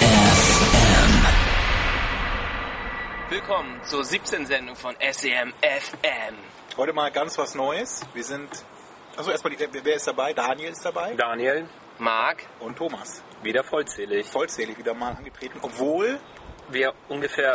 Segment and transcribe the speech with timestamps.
[0.00, 1.26] FM.
[3.28, 4.46] Willkommen zur 17.
[4.46, 6.34] Sendung von SEM FM.
[6.76, 8.06] Heute mal ganz was Neues.
[8.14, 8.48] Wir sind.
[9.16, 10.32] Also erstmal, wer ist dabei?
[10.32, 13.22] Daniel ist dabei Daniel, Marc, und Thomas.
[13.42, 14.26] wieder vollzählig.
[14.26, 16.18] Vollzählig wieder mal angetreten, obwohl
[16.70, 17.54] Wir ungefähr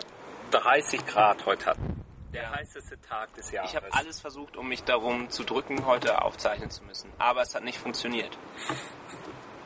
[0.51, 2.03] 30 Grad heute hatten.
[2.33, 3.71] Der heißeste Tag des Jahres.
[3.71, 7.11] ich habe alles versucht, um mich darum zu drücken, heute aufzeichnen zu müssen.
[7.17, 8.37] Aber es hat nicht funktioniert.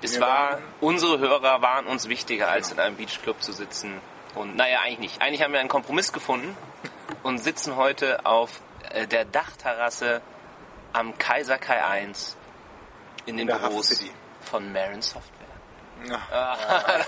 [0.01, 4.01] Es war, unsere Hörer waren uns wichtiger, als in einem Beachclub zu sitzen.
[4.35, 5.21] Und naja, eigentlich nicht.
[5.21, 6.55] Eigentlich haben wir einen Kompromiss gefunden
[7.23, 10.21] und sitzen heute auf äh, der Dachterrasse
[10.93, 12.37] am Kaiser Kai 1
[13.25, 14.03] in den Hafen Büros
[14.41, 15.41] von Marin Software.
[16.09, 16.57] Ja,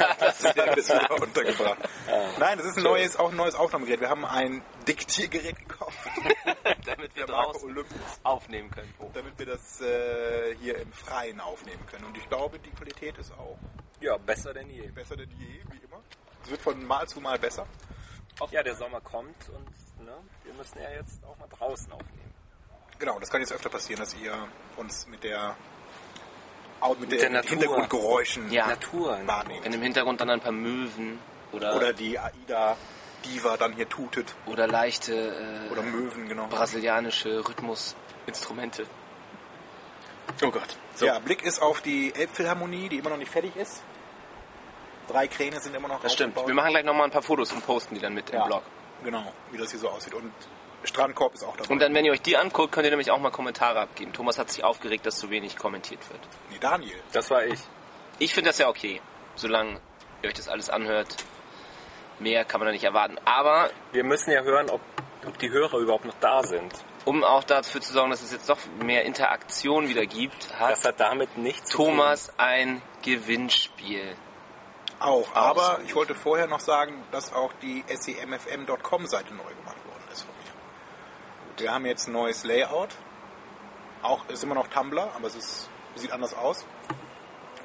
[0.19, 1.77] das ist wieder untergebracht.
[2.37, 4.01] Nein, das ist ein neues, auch ein neues Aufnahmegerät.
[4.01, 5.72] Wir haben ein Diktiergerät gekauft,
[6.85, 8.93] damit wir draußen Olympus, aufnehmen können.
[8.99, 9.09] Oh.
[9.13, 12.05] damit wir das äh, hier im Freien aufnehmen können.
[12.05, 13.57] Und ich glaube, die Qualität ist auch
[14.01, 14.87] ja, besser denn je.
[14.89, 16.01] besser denn je, wie immer.
[16.43, 17.65] Es wird von Mal zu Mal besser.
[18.51, 22.33] Ja, der Sommer kommt und ne, wir müssen ja jetzt auch mal draußen aufnehmen.
[22.99, 24.33] Genau, das kann jetzt öfter passieren, dass ihr
[24.75, 25.55] uns mit der
[26.79, 27.49] Au- mit, der der, Natur.
[27.51, 28.67] Hintergrundgeräuschen Ja.
[28.67, 29.19] Natur.
[29.25, 29.63] wahrnehmt.
[29.65, 31.19] Wenn im Hintergrund dann ein paar Möwen
[31.53, 32.75] oder, Oder die AIDA
[33.25, 34.35] Diva dann hier tutet.
[34.45, 36.47] oder leichte äh, Oder Möwen, genau.
[36.47, 38.85] brasilianische Rhythmusinstrumente.
[40.41, 40.77] Oh Gott.
[40.95, 43.83] So, Ja, Blick ist auf die Elbphilharmonie, die immer noch nicht fertig ist.
[45.07, 46.35] Drei Kräne sind immer noch das stimmt.
[46.47, 48.63] Wir machen gleich nochmal ein paar Fotos und posten die dann mit ja, im Blog.
[49.03, 50.13] Genau, wie das hier so aussieht.
[50.13, 50.31] Und
[50.83, 51.69] Strandkorb ist auch dabei.
[51.69, 54.13] Und dann, wenn ihr euch die anguckt, könnt ihr nämlich auch mal Kommentare abgeben.
[54.13, 56.21] Thomas hat sich aufgeregt, dass zu wenig kommentiert wird.
[56.49, 56.97] nee, Daniel.
[57.11, 57.59] Das war ich.
[58.19, 59.01] Ich finde das ja okay,
[59.35, 59.79] solange
[60.21, 61.15] ihr euch das alles anhört.
[62.19, 63.17] Mehr kann man da nicht erwarten.
[63.25, 64.81] Aber Wir müssen ja hören, ob,
[65.27, 66.73] ob die Hörer überhaupt noch da sind.
[67.05, 70.85] um auch dafür zu sorgen, dass es jetzt doch mehr Interaktion wieder gibt, hat Das
[70.85, 74.15] hat damit nichts zu Thomas ein Gewinnspiel.
[74.99, 75.33] Auch.
[75.35, 80.21] Aber Aus- ich wollte vorher noch sagen, dass auch die semfm.com-Seite neu gemacht worden ist
[80.21, 81.61] von mir.
[81.61, 82.89] Wir haben jetzt ein neues Layout.
[84.01, 86.65] Auch ist immer noch Tumblr, aber es ist, sieht anders aus.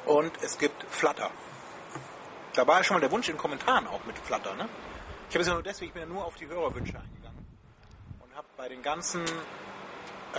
[0.04, 1.30] Und es gibt Flutter.
[2.54, 4.68] Da war ja schon mal der Wunsch in den Kommentaren auch mit Flutter, ne?
[5.28, 7.46] Ich habe es ja nur deswegen, ich bin ja nur auf die Hörerwünsche eingegangen.
[8.20, 9.24] Und habe bei den ganzen
[10.34, 10.38] äh,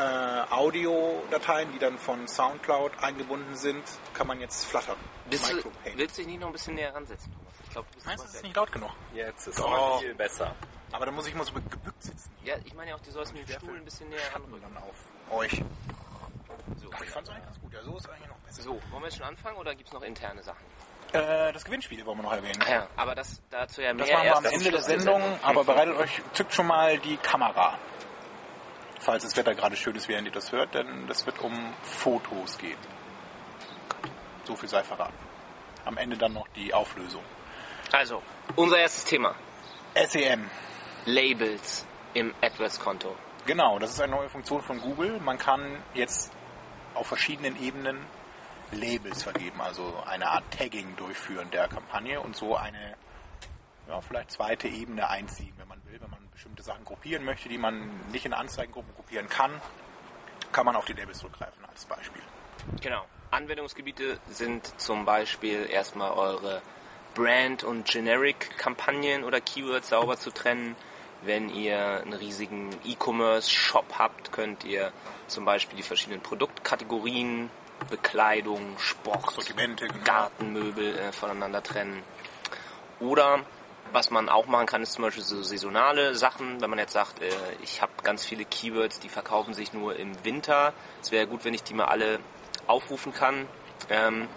[0.49, 3.83] Audiodateien, die dann von Soundcloud eingebunden sind,
[4.13, 4.97] kann man jetzt fluttern.
[5.29, 7.53] Bist du, willst du dich nicht noch ein bisschen näher ransetzen, Thomas?
[7.63, 8.91] Ich glaube, du bist Meinst du, weit ist nicht laut genug?
[9.13, 10.55] Jetzt ist es viel besser.
[10.91, 12.31] Aber dann muss ich mal so gebückt sitzen.
[12.43, 14.61] Ja, ich meine ja auch, du sollst mit dem Stuhl ein bisschen näher ranrücken.
[14.73, 14.95] dann auf
[15.31, 15.63] euch.
[16.81, 16.91] So.
[16.91, 17.73] Aber ich fand es eigentlich ganz gut.
[17.73, 18.61] Ja, so ist eigentlich noch besser.
[18.63, 20.65] so, wollen wir jetzt schon anfangen oder gibt es noch interne Sachen?
[21.13, 22.63] Äh, das Gewinnspiel wollen wir noch erwähnen.
[22.67, 25.63] Ja, aber das dazu ja mehr Das machen wir am Ende der Schluss Sendung, aber
[25.63, 27.77] bereitet euch, zückt schon mal die Kamera.
[28.99, 32.57] Falls das Wetter gerade schön ist, während ihr das hört, denn das wird um Fotos
[32.57, 32.77] gehen.
[34.43, 35.17] So viel sei verraten.
[35.85, 37.23] Am Ende dann noch die Auflösung.
[37.91, 38.21] Also,
[38.55, 39.35] unser erstes Thema.
[39.95, 40.49] SEM.
[41.05, 43.15] Labels im AdWords-Konto.
[43.45, 45.19] Genau, das ist eine neue Funktion von Google.
[45.19, 46.31] Man kann jetzt
[46.93, 48.05] auf verschiedenen Ebenen
[48.71, 52.95] Labels vergeben, also eine Art Tagging durchführen der Kampagne und so eine
[53.87, 57.57] ja, vielleicht zweite Ebene einziehen, wenn man will, wenn man bestimmte Sachen gruppieren möchte, die
[57.57, 59.51] man nicht in Anzeigengruppen gruppieren kann,
[60.51, 62.21] kann man auf die Labels zurückgreifen als Beispiel.
[62.81, 63.05] Genau.
[63.31, 66.61] Anwendungsgebiete sind zum Beispiel erstmal eure
[67.13, 70.75] Brand- und Generic-Kampagnen oder Keywords sauber zu trennen.
[71.21, 74.93] Wenn ihr einen riesigen E-Commerce-Shop habt, könnt ihr
[75.27, 77.49] zum Beispiel die verschiedenen Produktkategorien,
[77.89, 80.03] Bekleidung, Sport, Sortimente, genau.
[80.03, 82.03] Gartenmöbel äh, voneinander trennen.
[82.99, 83.39] Oder
[83.91, 86.61] was man auch machen kann, ist zum Beispiel so saisonale Sachen.
[86.61, 87.29] Wenn man jetzt sagt, äh,
[87.63, 90.73] ich habe ganz viele Keywords, die verkaufen sich nur im Winter.
[91.01, 92.19] Es wäre gut, wenn ich die mal alle
[92.67, 93.47] aufrufen kann
[93.89, 94.27] ähm,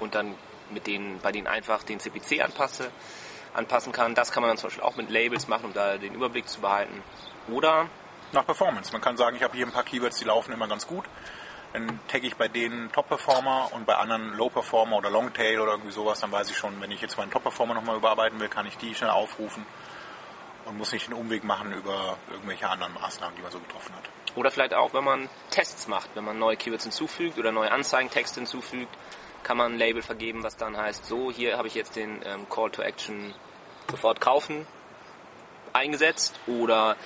[0.00, 0.34] und dann
[0.70, 2.90] mit denen, bei denen einfach den CPC anpasse,
[3.54, 4.14] anpassen kann.
[4.14, 6.60] Das kann man dann zum Beispiel auch mit Labels machen, um da den Überblick zu
[6.60, 7.02] behalten.
[7.50, 7.88] Oder
[8.32, 8.92] Nach Performance.
[8.92, 11.06] Man kann sagen, ich habe hier ein paar Keywords, die laufen immer ganz gut.
[11.72, 16.20] Dann tagge ich bei denen Top-Performer und bei anderen Low-Performer oder Longtail oder irgendwie sowas.
[16.20, 18.94] Dann weiß ich schon, wenn ich jetzt meinen Top-Performer nochmal überarbeiten will, kann ich die
[18.94, 19.66] schnell aufrufen
[20.64, 24.04] und muss nicht den Umweg machen über irgendwelche anderen Maßnahmen, die man so getroffen hat.
[24.34, 28.40] Oder vielleicht auch, wenn man Tests macht, wenn man neue Keywords hinzufügt oder neue Anzeigentexte
[28.40, 28.96] hinzufügt,
[29.42, 32.48] kann man ein Label vergeben, was dann heißt, so, hier habe ich jetzt den ähm,
[32.48, 33.34] Call to Action
[33.90, 34.66] sofort kaufen
[35.72, 36.96] eingesetzt oder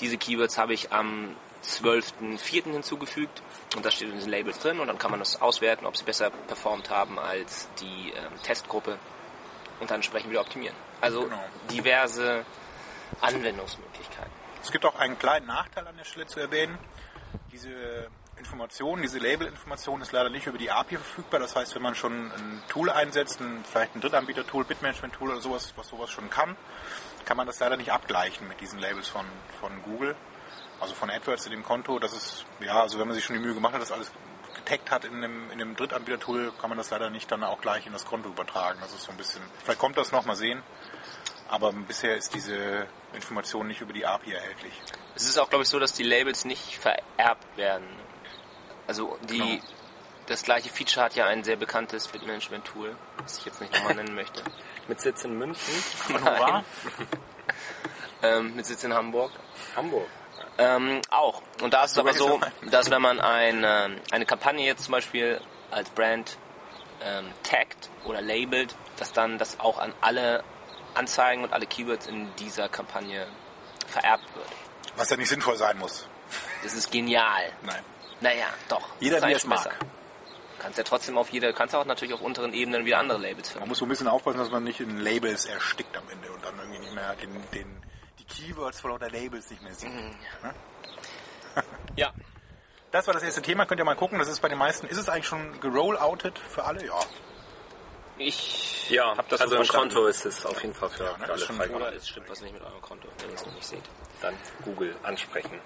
[0.00, 2.72] diese Keywords habe ich am 12.04.
[2.72, 3.42] hinzugefügt
[3.76, 6.04] und das steht in diesen Labels drin und dann kann man das auswerten, ob sie
[6.04, 8.98] besser performt haben als die ähm, Testgruppe
[9.80, 10.76] und dann entsprechend wieder optimieren.
[11.00, 11.42] Also Genau.
[11.70, 12.44] diverse
[13.20, 14.32] Anwendungsmöglichkeiten.
[14.62, 16.78] Es gibt auch einen kleinen Nachteil an der Stelle zu erwähnen.
[17.52, 21.40] Diese Information, diese Label-Information ist leider nicht über die API verfügbar.
[21.40, 25.72] Das heißt, wenn man schon ein Tool einsetzt, ein, vielleicht ein Drittanbieter-Tool, Bitmanagement-Tool oder sowas,
[25.76, 26.56] was sowas schon kann,
[27.24, 29.26] kann man das leider nicht abgleichen mit diesen Labels von,
[29.60, 30.16] von Google.
[30.80, 31.98] Also von AdWords in dem Konto.
[31.98, 34.12] Das ist, ja, also wenn man sich schon die Mühe gemacht hat, das alles
[34.54, 37.86] getaggt hat in einem, in einem Drittanbieter-Tool, kann man das leider nicht dann auch gleich
[37.86, 38.78] in das Konto übertragen.
[38.80, 40.62] Das ist so ein bisschen, vielleicht kommt das noch, mal sehen.
[41.48, 44.72] Aber bisher ist diese Information nicht über die API erhältlich.
[45.14, 47.86] Es ist auch, glaube ich, so, dass die Labels nicht vererbt werden.
[48.86, 49.62] Also die, Genau.
[50.26, 54.14] das gleiche Feature hat ja ein sehr bekanntes Bitmanagement-Tool, das ich jetzt nicht nochmal nennen
[54.14, 54.42] möchte.
[54.88, 55.74] Mit Sitz in München,
[56.08, 56.64] Honorar?
[58.20, 59.30] Ähm, mit Sitz in Hamburg.
[59.76, 60.08] Hamburg.
[60.58, 61.42] Ähm, auch.
[61.62, 62.40] Und da ist es aber so,
[62.70, 65.40] dass wenn man ein, ähm, eine Kampagne jetzt zum Beispiel
[65.70, 66.36] als Brand
[67.00, 70.42] ähm, taggt oder labelt, dass dann das auch an alle
[70.94, 73.28] Anzeigen und alle Keywords in dieser Kampagne
[73.86, 74.48] vererbt wird.
[74.96, 76.08] Was ja nicht sinnvoll sein muss.
[76.64, 77.52] Das ist genial.
[77.62, 77.84] Nein.
[78.20, 78.82] Naja, doch.
[78.98, 79.62] Jeder, wie es mag.
[79.62, 79.76] besser.
[80.58, 83.52] Kannst ja trotzdem auf jeder, kannst auch natürlich auf unteren Ebenen wieder andere Labels Man
[83.52, 83.68] finden.
[83.68, 86.58] muss so ein bisschen aufpassen, dass man nicht in Labels erstickt am Ende und dann
[86.58, 87.82] irgendwie nicht mehr den, den,
[88.28, 89.90] Keywords von lauter Labels nicht mehr sieht.
[89.92, 90.14] Mhm.
[90.42, 90.54] Ne?
[91.96, 92.12] Ja.
[92.90, 94.18] Das war das erste Thema, könnt ihr mal gucken.
[94.18, 96.86] Das ist bei den meisten, ist es eigentlich schon gerolloutet für alle?
[96.86, 96.98] Ja.
[98.16, 99.68] Ich Ja, hab das also so im.
[99.68, 101.76] Konto ist es auf jeden Fall für, Ja, ne, für alle freigegeben.
[101.76, 103.82] Oder es stimmt was nicht mit eurem Konto, wenn ihr es noch nicht seht.
[104.22, 104.34] Dann
[104.64, 105.60] Google ansprechen.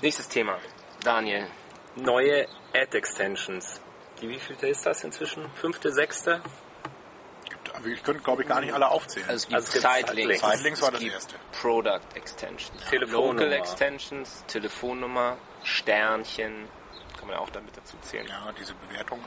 [0.00, 0.58] Nächstes Thema.
[1.02, 1.46] Daniel.
[1.96, 3.82] Neue Ad-Extensions.
[4.22, 5.50] Die wievielte ist das inzwischen?
[5.56, 6.40] Fünfte, sechste?
[7.74, 9.28] Also Ich könnte, glaube ich, gar nicht alle aufzählen.
[9.28, 10.40] Also es gibt Also es gibt Sidelinks.
[10.46, 10.82] Sidelinks.
[10.82, 11.34] War es das gibt erste.
[11.60, 12.84] Product Extensions.
[12.88, 13.32] Telefonnummer.
[13.34, 16.68] Local Extensions, Telefonnummer, Sternchen.
[17.18, 18.26] Kann man ja auch damit dazu zählen.
[18.28, 19.24] ja, diese Bewertungen.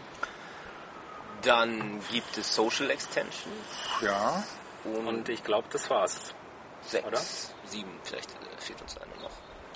[1.44, 3.46] Dann gibt es Social Extensions.
[4.02, 4.44] Ja.
[4.84, 6.34] Und, Und ich glaube, das war's.
[6.82, 7.20] sechs, oder?
[7.66, 9.32] sieben, vielleicht äh, fehlt uns eine noch.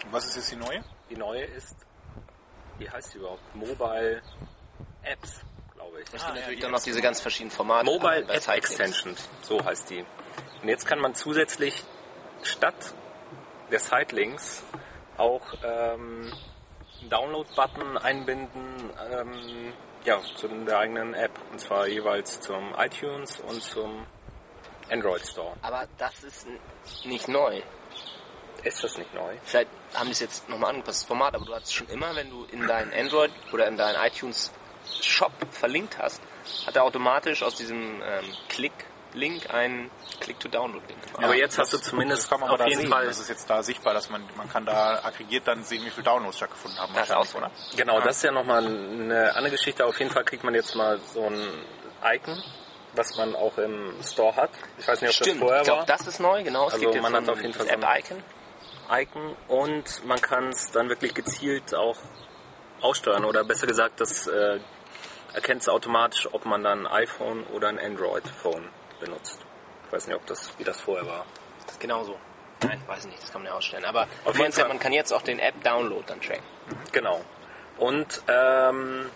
[0.05, 0.83] Und was ist jetzt die neue?
[1.09, 1.75] Die neue ist,
[2.77, 3.55] wie heißt die überhaupt?
[3.55, 4.21] Mobile
[5.03, 5.41] Apps,
[5.91, 6.07] glaube ich.
[6.07, 7.85] Es gibt ja, natürlich die dann noch diese ganz verschiedenen Formate.
[7.85, 8.47] Mobile App.
[8.47, 10.05] Extensions, so heißt die.
[10.61, 11.83] Und jetzt kann man zusätzlich
[12.43, 12.93] statt
[13.71, 14.63] der Sidelinks
[15.17, 16.33] auch ähm,
[16.99, 19.73] einen Download-Button einbinden ähm,
[20.03, 21.31] ja, zu der eigenen App.
[21.51, 24.05] Und zwar jeweils zum iTunes und zum
[24.89, 25.55] Android Store.
[25.61, 26.47] Aber das ist
[27.05, 27.61] nicht neu.
[28.63, 29.35] Ist das nicht neu?
[29.43, 32.29] Vielleicht haben die es jetzt nochmal angepasst, das Format, aber du hattest schon immer, wenn
[32.29, 34.51] du in deinen Android oder in deinen iTunes
[35.01, 36.21] Shop verlinkt hast,
[36.65, 41.23] hat er automatisch aus diesem ähm, Klick-Link einen Click-to-Download-Link gemacht.
[41.23, 42.89] Aber Ja, jetzt hast du zumindest das kann man auf jeden sehen.
[42.89, 45.89] Fall Das ist jetzt da sichtbar, dass man, man kann da aggregiert dann sehen, wie
[45.89, 46.93] viele Downloads stattgefunden haben.
[46.95, 47.51] Das auch oder?
[47.75, 48.05] Genau, Ja.
[48.05, 49.85] das ist ja nochmal eine andere Geschichte.
[49.85, 51.47] Auf jeden Fall kriegt man jetzt mal so ein
[52.03, 52.41] Icon,
[52.93, 54.49] was man auch im Store hat.
[54.77, 55.85] Ich weiß nicht, ob Stimmt, das vorher ich glaube, war.
[55.85, 56.67] das ist neu, genau.
[56.67, 58.23] Es Also gibt jetzt man hat auf jeden Fall so ein- App-Icon.
[58.93, 61.95] Icon und man kann es dann wirklich gezielt auch
[62.81, 64.59] aussteuern oder besser gesagt, das äh,
[65.33, 68.67] erkennt es automatisch, ob man dann ein iPhone oder ein Android-Phone
[68.99, 69.39] benutzt.
[69.87, 71.25] Ich weiß nicht, ob das wie das vorher war.
[71.65, 72.17] Das ist genauso.
[72.63, 73.85] Nein, weiß nicht, das kann man ja ausstellen.
[73.85, 74.67] Aber Auf jeden Fall.
[74.67, 76.43] man kann jetzt auch den App-Download dann tracken.
[76.91, 77.21] Genau.
[77.77, 79.09] Und ähm,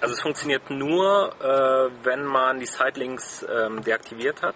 [0.00, 4.54] also es funktioniert nur, äh, wenn man die Sidelinks ähm, deaktiviert hat.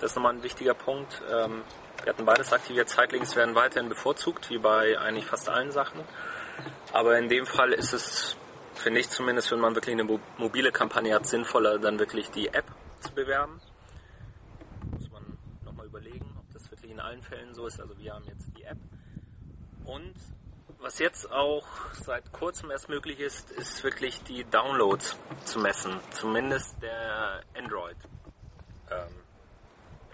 [0.00, 1.20] Das ist nochmal ein wichtiger Punkt.
[1.30, 1.64] Ähm,
[2.04, 2.88] wir hatten beides aktiviert.
[2.88, 6.00] Sidelinks werden weiterhin bevorzugt, wie bei eigentlich fast allen Sachen.
[6.92, 8.36] Aber in dem Fall ist es,
[8.74, 12.48] finde ich zumindest, wenn man wirklich eine mo- mobile Kampagne hat, sinnvoller, dann wirklich die
[12.48, 12.66] App
[13.00, 13.60] zu bewerben.
[14.92, 17.80] Muss man nochmal überlegen, ob das wirklich in allen Fällen so ist.
[17.80, 18.78] Also wir haben jetzt die App.
[19.84, 20.14] Und
[20.80, 25.98] was jetzt auch seit kurzem erst möglich ist, ist wirklich die Downloads zu messen.
[26.10, 27.96] Zumindest der Android
[28.90, 29.14] ähm,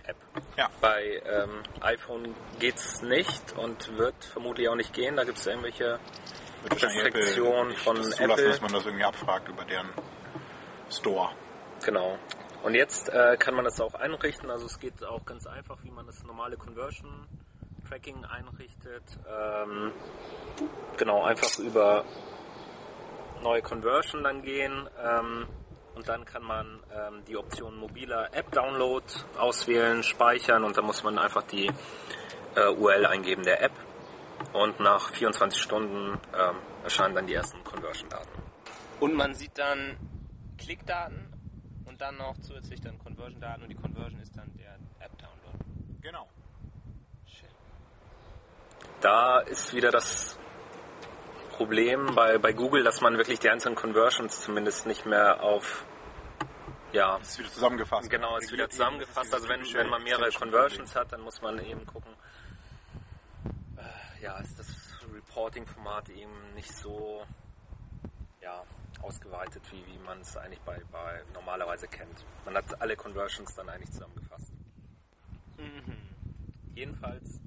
[0.04, 0.16] App.
[0.56, 0.70] Ja.
[0.80, 5.16] Bei ähm, iPhone geht's nicht und wird vermutlich auch nicht gehen.
[5.16, 5.98] Da gibt es irgendwelche
[6.70, 8.48] Restriktion von das zulassen, Apple.
[8.48, 9.88] dass man das irgendwie abfragt über deren
[10.90, 11.30] Store.
[11.84, 12.18] Genau.
[12.62, 14.50] Und jetzt äh, kann man das auch einrichten.
[14.50, 17.26] Also es geht auch ganz einfach, wie man das normale Conversion
[17.88, 19.04] Tracking einrichtet.
[19.28, 19.92] Ähm,
[20.96, 22.04] genau, einfach über
[23.42, 24.88] neue Conversion dann gehen.
[25.02, 25.46] Ähm,
[25.94, 29.04] und dann kann man ähm, die Option mobiler App Download
[29.38, 31.70] auswählen, speichern und dann muss man einfach die
[32.56, 33.72] äh, URL eingeben der App.
[34.52, 38.30] Und nach 24 Stunden ähm, erscheinen dann die ersten Conversion-Daten.
[39.00, 39.96] Und man sieht dann
[40.58, 41.32] Klickdaten
[41.84, 45.58] und dann noch zusätzlich dann Conversion-Daten und die Conversion ist dann der App-Download.
[46.00, 46.28] Genau.
[47.26, 47.48] Schön.
[49.00, 50.38] Da ist wieder das
[51.50, 55.84] Problem bei, bei Google, dass man wirklich die einzelnen Conversions zumindest nicht mehr auf
[56.94, 58.08] ja, Das ist wieder zusammengefasst.
[58.08, 59.34] Genau, ist wieder zusammengefasst.
[59.34, 62.14] Also wenn, wenn man mehrere Conversions hat, dann muss man eben gucken,
[64.24, 64.66] ja, ist das
[65.12, 67.24] Reporting-Format eben nicht so
[68.40, 68.64] ja,
[69.02, 72.24] ausgeweitet, wie, wie man es eigentlich bei, bei normalerweise kennt.
[72.46, 74.50] Man hat alle Conversions dann eigentlich zusammengefasst.
[76.74, 77.38] Jedenfalls,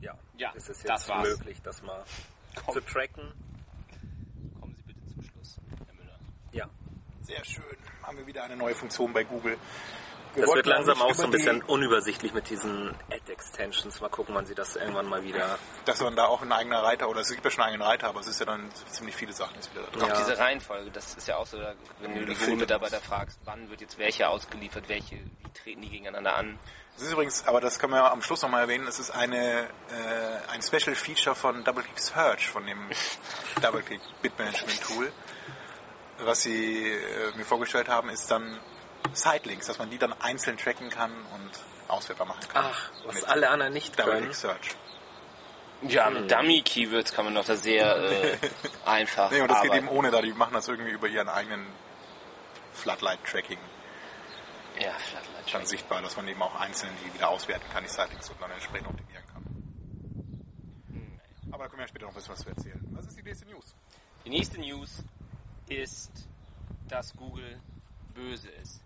[0.00, 1.28] ja, Ja, ist es das jetzt war's.
[1.28, 2.04] möglich, das mal
[2.64, 2.74] Komm.
[2.74, 3.32] zu tracken.
[4.60, 6.18] Kommen Sie bitte zum Schluss, Herr Müller.
[6.52, 6.68] Ja,
[7.22, 7.76] Sehr schön.
[8.04, 9.58] Haben wir wieder eine neue Funktion bei Google.
[10.38, 14.00] Wir das wird langsam auch so ein bisschen unübersichtlich mit diesen Ad-Extensions.
[14.00, 17.08] Mal gucken, wann sie das irgendwann mal wieder Dass man da auch ein eigener Reiter,
[17.08, 19.32] oder es gibt ja schon einen eigenen Reiter, aber es ist ja dann ziemlich viele
[19.32, 20.02] Sachen jetzt wieder da drin.
[20.02, 20.18] Auch Ja.
[20.18, 21.58] diese Reihenfolge, das ist ja auch so,
[22.00, 25.90] wenn du die Das Google-Mitarbeiter fragst, wann wird jetzt welche ausgeliefert, welche, wie treten die
[25.90, 26.58] gegeneinander an.
[26.96, 29.62] Es ist übrigens, aber das können wir ja am Schluss nochmal erwähnen, es ist eine,
[29.64, 32.78] äh, ein Special Feature von DoubleClick Search, von dem
[33.62, 35.12] DoubleClick Bitmanagement Tool.
[36.20, 38.58] Was sie äh, mir vorgestellt haben, ist dann
[39.14, 41.50] Sitelinks, dass man die dann einzeln tracken kann und
[41.88, 42.64] auswertbar machen kann.
[42.68, 44.08] Ach, was Mit alle anderen nicht können.
[44.10, 44.76] DoubleClick Search.
[45.82, 48.36] Ja, mit Dummy-Keywords kann man doch da sehr äh,
[48.84, 49.86] einfach Nee, und das geht arbeiten.
[49.86, 51.64] eben ohne da, die machen das irgendwie über ihren eigenen
[52.72, 53.58] Floodlight-Tracking
[54.80, 55.54] Ja, Flatlight.
[55.54, 58.50] dann sichtbar, dass man eben auch einzeln die wieder auswerten kann, die Sitelinks und dann
[58.50, 59.44] entsprechend optimieren kann.
[61.52, 62.80] Aber da können wir ja später noch ein bisschen was zu erzählen.
[62.92, 63.74] Was ist die nächste News?
[64.24, 64.90] Die nächste News
[65.68, 66.10] ist,
[66.88, 67.60] dass Google
[68.14, 68.80] böse ist.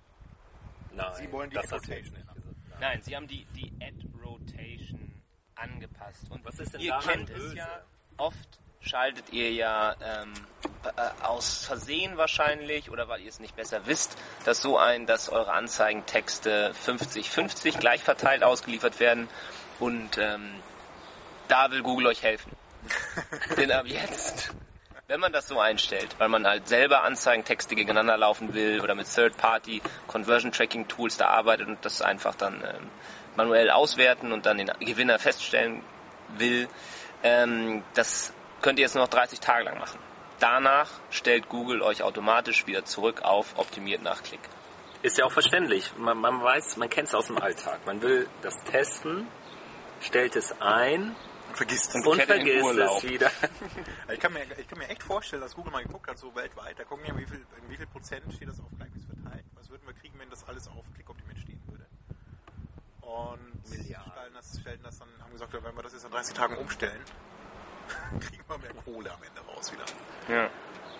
[0.94, 2.24] Nein, Sie wollen die das nicht ändern.
[2.24, 2.80] gesagt.
[2.80, 5.22] Nein, sie haben die, die Ad-Rotation
[5.54, 6.24] angepasst.
[6.30, 7.56] Und Was ist denn ihr daran kennt es böse?
[7.56, 7.80] ja,
[8.16, 8.36] oft
[8.80, 10.32] schaltet ihr ja ähm,
[10.96, 15.28] äh, aus Versehen wahrscheinlich oder weil ihr es nicht besser wisst, dass so ein, dass
[15.28, 19.28] eure Anzeigentexte 50-50 gleich verteilt ausgeliefert werden
[19.78, 20.50] und ähm,
[21.46, 22.50] da will Google euch helfen.
[23.56, 24.52] Denn ab jetzt,
[25.12, 29.14] wenn man das so einstellt, weil man halt selber Anzeigentexte gegeneinander laufen will oder mit
[29.14, 32.88] Third-Party Conversion Tracking Tools da arbeitet und das einfach dann ähm,
[33.36, 35.82] manuell auswerten und dann den Gewinner feststellen
[36.38, 36.66] will,
[37.22, 40.00] ähm, das könnt ihr jetzt nur noch 30 Tage lang machen.
[40.40, 44.40] Danach stellt Google euch automatisch wieder zurück auf optimiert nach Klick.
[45.02, 45.92] Ist ja auch verständlich.
[45.98, 47.80] Man, man weiß, man kennt es aus dem Alltag.
[47.84, 49.26] Man will das testen,
[50.00, 51.14] stellt es ein
[51.56, 52.06] vergisst es.
[52.06, 53.30] Und vergisst es wieder.
[54.12, 56.78] Ich kann, mir, ich kann mir echt vorstellen, dass Google mal geguckt hat, so weltweit.
[56.78, 59.44] Da gucken ja, wie viel, in wie viel Prozent steht das auf gleichmäßig verteilt.
[59.54, 61.86] Was würden wir kriegen, wenn das alles auf klickoptimiert stehen würde?
[63.00, 64.12] Und Milliarden.
[64.12, 67.00] stellen das, stellen das dann, haben gesagt, wenn wir das jetzt in 30 Tagen umstellen,
[68.20, 69.84] kriegen wir mehr Kohle am Ende raus wieder.
[70.28, 70.50] Ja.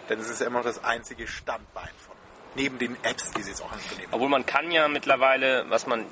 [0.09, 2.17] Denn es ist ja immer noch das einzige Standbein von.
[2.55, 4.13] Neben den Apps, die sie jetzt auch angenehmen.
[4.13, 6.07] Obwohl man kann ja mittlerweile, was man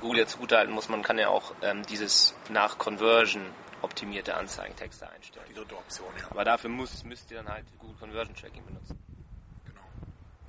[0.00, 3.42] Google jetzt zugutehalten muss, man kann ja auch ähm, dieses nach Conversion
[3.86, 5.46] optimierte Anzeigentexte einstellen.
[5.48, 6.30] Die dritte Option, ja.
[6.30, 8.98] Aber dafür muss, müsst ihr dann halt Google Conversion Tracking benutzen.
[9.64, 9.80] Genau.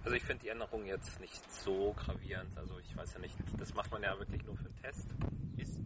[0.04, 2.58] Also ich finde die Änderung jetzt nicht so gravierend.
[2.58, 5.08] Also ich weiß ja nicht, das macht man ja wirklich nur für einen Test.
[5.58, 5.80] Ist,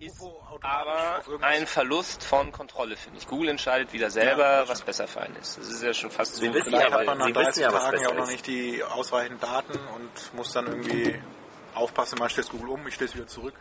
[0.00, 0.22] ist
[0.62, 3.26] aber ein Verlust von Kontrolle, finde ich.
[3.26, 5.58] Google entscheidet wieder selber, Ja, was besser für einen ist.
[5.58, 6.40] Das ist ja schon fast so.
[6.40, 8.30] Sie wissen Vielleicht Ja, hat man nach Sie wissen 30 ja, Tagen ja auch noch
[8.30, 11.20] nicht die ausreichenden Daten und muss dann irgendwie
[11.74, 13.54] aufpassen, man stellt Google um, ich stelle es wieder zurück.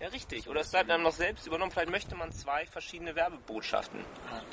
[0.00, 0.48] Ja, richtig.
[0.48, 1.70] Oder es bleibt einem noch selbst übernommen.
[1.70, 4.02] Vielleicht möchte man zwei verschiedene Werbebotschaften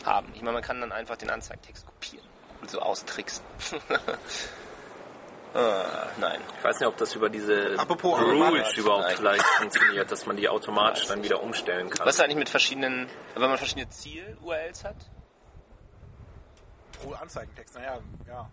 [0.05, 0.27] haben.
[0.33, 2.27] Ich meine, man kann dann einfach den Anzeigentext kopieren
[2.59, 3.45] und so austricksen.
[5.53, 6.41] ah, nein.
[6.57, 9.15] Ich weiß nicht, ob das über diese Apropos Rules überhaupt Nein.
[9.15, 12.05] vielleicht funktioniert, dass man die automatisch dann wieder umstellen kann.
[12.05, 14.97] Was ist eigentlich mit verschiedenen, wenn man verschiedene Ziel-URLs hat?
[17.01, 18.49] Pro Anzeigentext, naja, ja.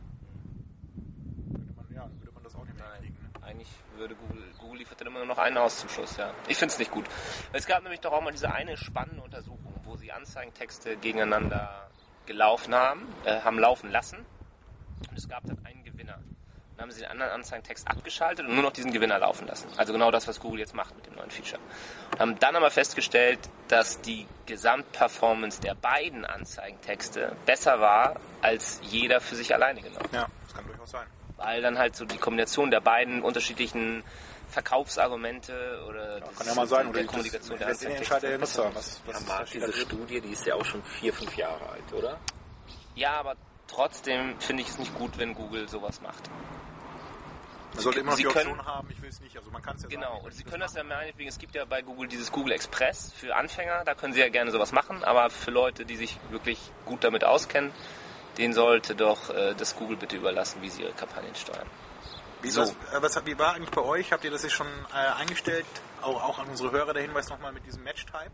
[1.50, 3.18] Könnte man, ja, würde man das auch nicht mehr kriegen.
[3.20, 3.43] Ne?
[3.54, 6.32] Eigentlich würde Google, Google liefert dann immer nur noch einen aus zum Schluss, ja.
[6.49, 7.04] Ich finde es nicht gut.
[7.52, 11.88] Es gab nämlich doch auch mal diese eine spannende Untersuchung, wo sie Anzeigentexte gegeneinander
[12.26, 14.18] gelaufen haben, äh, haben laufen lassen.
[15.08, 16.18] Und es gab dann einen Gewinner.
[16.76, 19.68] Dann haben sie den anderen Anzeigentext abgeschaltet und nur noch diesen Gewinner laufen lassen.
[19.76, 21.61] Also genau das, was Google jetzt macht mit dem neuen Feature.
[22.12, 29.20] Und haben dann aber festgestellt, dass die Gesamtperformance der beiden Anzeigentexte besser war als jeder
[29.20, 31.06] für sich alleine genommen Ja, das kann durchaus sein.
[31.44, 34.02] Weil dann halt so die Kombination der beiden unterschiedlichen
[34.50, 38.30] Verkaufsargumente oder des- Kann ja mal sein, oder der die- Kommunikation der letztendlich Anzeigentexte entscheidet
[38.30, 38.76] der Nutzer, ist.
[38.76, 39.72] was, was Ja, ist Marc, diese.
[39.72, 42.18] Studie, die ist ja auch schon vier, fünf Jahre alt, oder?
[42.94, 43.34] Ja, aber
[43.66, 46.22] trotzdem finde ich es nicht gut, wenn Google sowas macht.
[47.74, 49.36] Man sollte immer noch Sie die können- Option haben, ich will es nicht.
[49.36, 50.88] Also man kann es ja Genau, sagen, und Sie können das machen.
[50.88, 54.20] ja meinetwegen, es gibt ja bei Google dieses Google Express für Anfänger, da können Sie
[54.20, 57.72] ja gerne sowas machen, aber für Leute, die sich wirklich gut damit auskennen,
[58.38, 61.68] Den sollte doch äh, das Google bitte überlassen, wie sie ihre Kampagnen steuern.
[62.42, 62.62] Wie, So.
[62.62, 64.12] was, äh, was, wie war eigentlich bei euch?
[64.12, 65.66] Habt ihr das jetzt schon äh, eingestellt?
[66.02, 68.30] Auch, auch an unsere Hörer der Hinweis nochmal mit diesem Match-Type.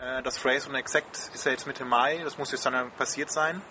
[0.00, 2.20] Äh, das Phrase und Exact ist ja jetzt Mitte Mai.
[2.24, 3.62] Das muss jetzt dann passiert sein.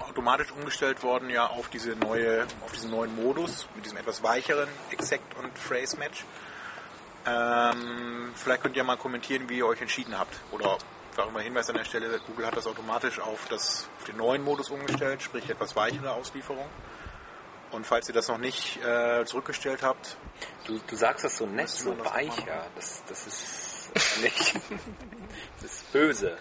[0.00, 4.68] Automatisch umgestellt worden ja auf diese neue, auf diesen neuen Modus mit diesem etwas weicheren
[4.90, 6.24] Exact und Phrase Match.
[7.24, 10.36] Ähm, vielleicht könnt ihr mal kommentieren, wie ihr euch entschieden habt.
[10.50, 10.78] Oder
[11.24, 14.42] auch mal Hinweis an der Stelle, Google hat das automatisch auf, das, auf den neuen
[14.42, 16.68] Modus umgestellt, sprich etwas weichere Auslieferung.
[17.72, 20.16] Und falls ihr das noch nicht äh, zurückgestellt habt,
[20.66, 22.66] Du, du sagst das so nett, so wir das ja.
[22.74, 24.54] Das, das ist nicht.
[25.62, 26.36] das ist böse.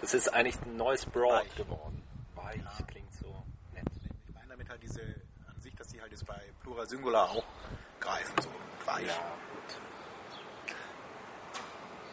[0.00, 1.56] Das ist eigentlich ein neues Broad Weich.
[1.56, 2.02] geworden.
[2.36, 3.26] Weich klingt so
[3.72, 3.84] nett.
[4.28, 5.02] ich meine damit halt diese
[5.48, 7.44] an sich, dass die halt jetzt bei Plural Singular auch
[7.98, 8.48] greifen, so
[8.86, 9.06] weich.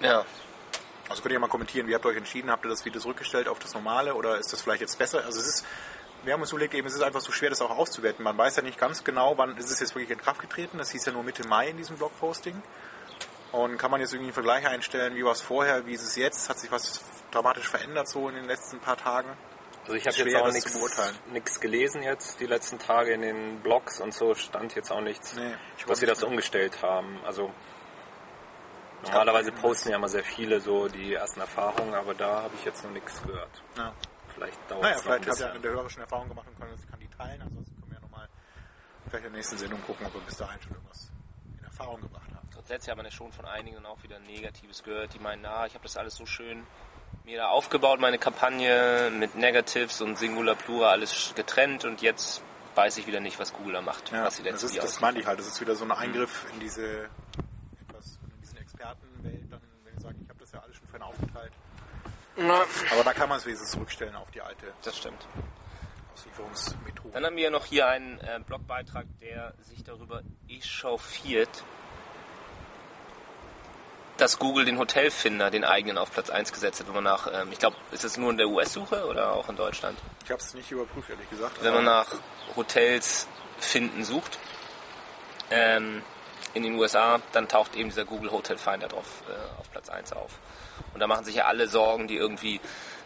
[0.01, 0.07] Ja.
[0.07, 0.25] Ja.
[1.09, 2.49] Also könnt ihr mal kommentieren, wie habt ihr euch entschieden?
[2.49, 5.23] Habt ihr das wieder zurückgestellt auf das normale oder ist das vielleicht jetzt besser?
[5.23, 5.65] Also es ist,
[6.23, 8.23] wir haben uns überlegt, eben, es ist einfach so schwer, das auch auszuwerten.
[8.23, 10.77] Man weiß ja nicht ganz genau, wann ist es jetzt wirklich in Kraft getreten.
[10.79, 12.61] Das hieß ja nur Mitte Mai in diesem Blogposting.
[13.51, 16.15] Und kann man jetzt irgendwie einen Vergleich einstellen, wie war es vorher, wie ist es
[16.15, 16.49] jetzt?
[16.49, 19.29] Hat sich was dramatisch verändert so in den letzten paar Tagen?
[19.83, 20.51] Also ich habe jetzt auch
[21.31, 25.35] nichts gelesen jetzt die letzten Tage in den Blogs und so stand jetzt auch nichts,
[25.35, 26.27] Nee, ich was sie das nicht.
[26.27, 27.19] umgestellt haben.
[27.23, 27.51] Also
[29.07, 32.83] normalerweise posten ja immer sehr viele so die ersten Erfahrungen, aber da habe ich jetzt
[32.83, 33.63] noch nichts gehört.
[33.77, 33.93] Ja.
[34.33, 36.59] Vielleicht dauert Naja, es noch ein vielleicht habt ihr der Hörer schon Erfahrung gemacht und
[36.59, 37.41] können, kann die teilen.
[37.41, 38.27] Ansonsten können wir ja nochmal
[39.07, 41.09] vielleicht in der nächsten Sendung gucken, ob wir bis dahin schon irgendwas
[41.57, 42.49] in Erfahrung gebracht haben.
[42.53, 45.83] Grundsätzlich man ja schon von einigen auch wieder Negatives gehört, die meinen, na, ich habe
[45.83, 46.65] das alles so schön
[47.23, 52.41] mir da aufgebaut, meine Kampagne mit Negatives und Singular Plural alles getrennt und jetzt
[52.75, 55.19] weiß ich wieder nicht, was Google da macht, Ja, was sie das, ist, das meine
[55.19, 55.39] ich halt.
[55.39, 57.09] Das ist wieder so ein Eingriff in diese
[58.75, 61.53] Expertenwelt, dann, wenn die sagen, ich habe das ja alles schon vorhin aufgeteilt.
[62.91, 65.25] Aber da kann man es wenigstens zurückstellen auf die alte Das stimmt.
[66.13, 67.13] Auslieferungsmethode.
[67.13, 71.63] Dann haben wir noch hier einen äh, Blogbeitrag, der sich darüber echauffiert,
[74.17, 77.51] dass Google den Hotelfinder, den eigenen, auf Platz 1 gesetzt hat, wenn man nach, ähm,
[77.51, 79.97] ich glaube, ist es nur in der US-Suche oder auch in Deutschland?
[80.23, 81.61] Ich habe es nicht überprüft, ehrlich gesagt.
[81.61, 82.07] Wenn man nach
[82.55, 83.27] Hotels
[83.59, 84.39] finden sucht,
[85.51, 86.01] ähm,
[86.55, 90.13] in den USA, dann taucht eben dieser Google Hotel Finder drauf, äh, auf Platz 1
[90.13, 90.39] auf.
[90.93, 92.59] Und da machen sich ja alle Sorgen, die irgendwie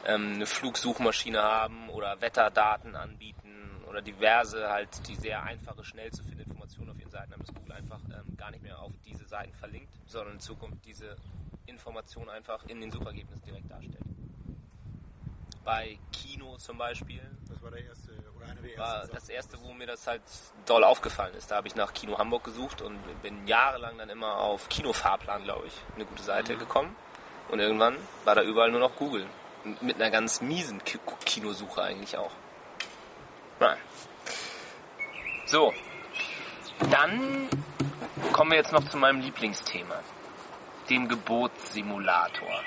[0.05, 6.23] ähm, eine Flugsuchmaschine haben oder Wetterdaten anbieten oder diverse halt die sehr einfache, schnell zu
[6.23, 9.25] finden Informationen auf ihren Seiten haben, dass Google einfach ähm, gar nicht mehr auf diese
[9.25, 11.15] Seiten verlinkt, sondern in Zukunft diese
[11.65, 14.05] Informationen einfach in den Suchergebnissen direkt darstellt.
[15.65, 19.73] Bei Kino zum Beispiel Das war der erste, oder eine der war das erste, wo
[19.73, 20.21] mir das halt
[20.65, 21.51] doll aufgefallen ist.
[21.51, 25.67] Da habe ich nach Kino Hamburg gesucht und bin jahrelang dann immer auf Kinofahrplan, glaube
[25.67, 26.59] ich, eine gute Seite Mhm.
[26.59, 26.95] gekommen.
[27.49, 29.27] Und irgendwann war da überall nur noch Google.
[29.81, 32.31] Mit einer ganz miesen Ki- Kinosuche eigentlich auch.
[33.59, 33.77] Nein.
[35.45, 35.73] So.
[36.91, 37.49] Dann
[38.31, 40.01] kommen wir jetzt noch zu meinem Lieblingsthema.
[40.89, 42.61] Dem Geburtssimulator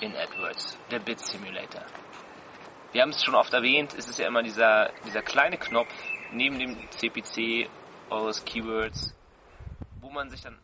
[0.00, 0.78] in AdWords.
[0.90, 1.82] Der Bit Simulator.
[2.92, 5.92] Wir haben es schon oft erwähnt, es ist ja immer dieser, dieser kleine Knopf
[6.32, 7.68] neben dem CPC
[8.10, 9.14] eures Keywords,
[10.00, 10.58] wo man sich dann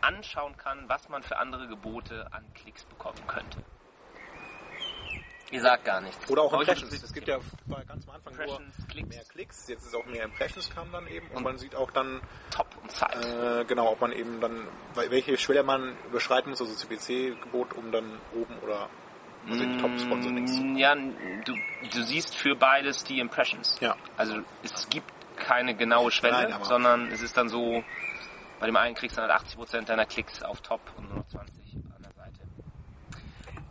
[0.00, 3.58] anschauen kann, was man für andere Gebote an Klicks bekommen könnte.
[5.50, 6.28] Ihr sagt gar nichts.
[6.28, 6.92] Oder auch Impressions.
[7.02, 9.08] Es gibt ja war ganz am Anfang nur Klicks.
[9.08, 9.66] mehr Klicks.
[9.68, 11.26] Jetzt ist auch mehr Impressions kam dann eben.
[11.28, 13.14] Und, Und- man sieht auch dann, Top und Zeit.
[13.24, 18.20] äh, genau, ob man eben dann, welche Schwelle man überschreiten muss, also CPC-Gebot, um dann
[18.34, 18.90] oben oder
[19.46, 21.54] also die Top-Sponsorings Mm, Ja, du,
[21.92, 23.78] du siehst für beides die Impressions.
[23.80, 23.96] Ja.
[24.16, 27.82] Also es gibt keine genaue Schwelle, Nein, sondern es ist dann so,
[28.60, 31.26] bei dem einen kriegst du dann halt 80% deiner Klicks auf Top und nur noch
[31.28, 31.54] 20
[31.96, 32.40] an der Seite.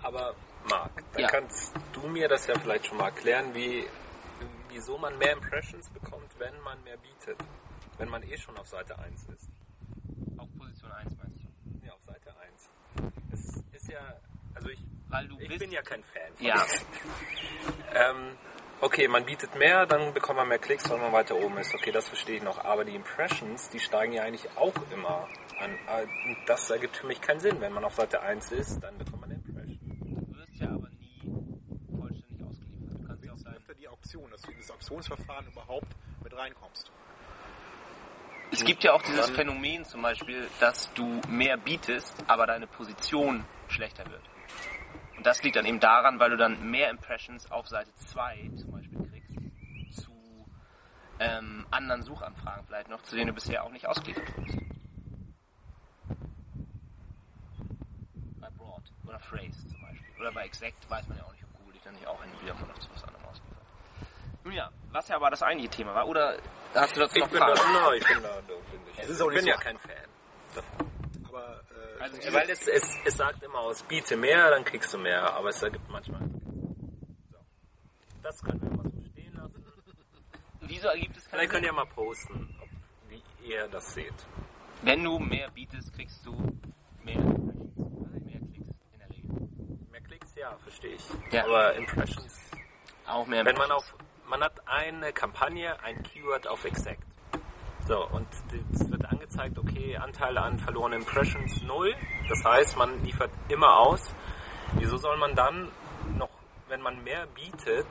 [0.02, 0.34] Aber
[0.70, 1.28] Marc, dann Ja.
[1.28, 3.86] kannst du mir das ja vielleicht schon mal erklären, wie,
[4.70, 7.38] wieso man mehr Impressions bekommt, wenn man mehr bietet.
[7.98, 9.50] Wenn man eh schon auf Seite 1 ist.
[10.38, 11.86] Auf Position 1 meinst du?
[11.86, 12.70] Ja, auf Seite 1.
[13.34, 14.00] Es ist ja,
[14.54, 16.34] also ich, Weil du ich bist- bin ja kein Fan.
[16.36, 16.66] Von Ja.
[17.94, 18.38] ähm,
[18.82, 21.74] okay, man bietet mehr, dann bekommt man mehr Klicks, weil man weiter oben ist.
[21.74, 22.64] Okay, das verstehe ich noch.
[22.66, 25.28] Aber die Impressions, die steigen ja eigentlich auch immer
[25.60, 25.72] an.
[25.72, 27.60] Und Das ergibt für mich keinen Sinn.
[27.62, 30.26] Wenn man auf Seite 1 ist, dann bekommt man eine Impression.
[30.30, 31.22] Du wirst ja aber nie
[32.00, 33.02] vollständig ausgeliefert.
[33.02, 35.48] Du kannst ja auch Das ist sagen, öfter die Auktion, dass du in das Auktionsverfahren
[35.48, 35.88] überhaupt
[36.24, 36.92] mit reinkommst.
[38.52, 43.46] es gibt ja auch dieses Phänomen zum Beispiel, dass du mehr bietest, aber deine Position
[43.70, 44.22] schlechter wird.
[45.18, 48.72] Und das liegt dann eben daran, weil du dann mehr Impressions auf Seite 2 zum
[48.72, 50.12] Beispiel kriegst zu
[51.20, 54.58] ähm, anderen Suchanfragen vielleicht noch, zu denen du bisher auch nicht ausgeliefert wurdest.
[58.40, 60.06] Bei Broad oder Phrase zum Beispiel.
[60.20, 62.32] Oder bei Exact weiß man ja auch nicht, ob Google dich dann nicht auch hin
[62.32, 63.58] und wieder mal noch zu was anderem ausliefert.
[64.54, 66.08] Ja, was ja aber das eigentliche Thema war.
[66.08, 66.38] Oder
[66.76, 67.74] hast du dazu Ich noch bin da, Fragen?
[67.74, 68.56] no, ich bin da, bin
[68.94, 69.00] ich.
[69.00, 69.96] Es ist auch ich bin nicht ja so- kein Fan.
[72.14, 75.50] Also, weil es, es, es sagt immer aus, biete mehr, dann kriegst du mehr, aber
[75.50, 76.22] es ergibt manchmal.
[77.32, 77.38] So.
[78.24, 79.66] Das können wir mal so stehen lassen.
[80.62, 82.70] Wieso ergibt es keinen Vielleicht könnt ihr mal posten, ob,
[83.10, 84.14] wie ihr das seht.
[84.84, 86.34] Wenn du mehr bietest, kriegst du
[87.04, 87.78] mehr Impressions.
[87.78, 89.50] Also mehr Klicks in der Regel.
[89.92, 91.04] Mehr Klicks, ja, verstehe ich.
[91.32, 91.46] Ja.
[91.46, 92.36] Aber Impressions.
[93.08, 93.96] Auch mehr Wenn man auf,
[94.28, 97.04] man hat eine Kampagne, ein Keyword auf Exact.
[97.88, 98.97] So, und wird
[99.38, 101.96] angezeigt, okay, Anteile an verlorenen Impressions null.
[102.30, 104.14] Das heißt, man liefert immer aus.
[104.74, 105.70] Wieso soll man dann
[106.18, 106.30] noch,
[106.68, 107.88] wenn man mehr bietet,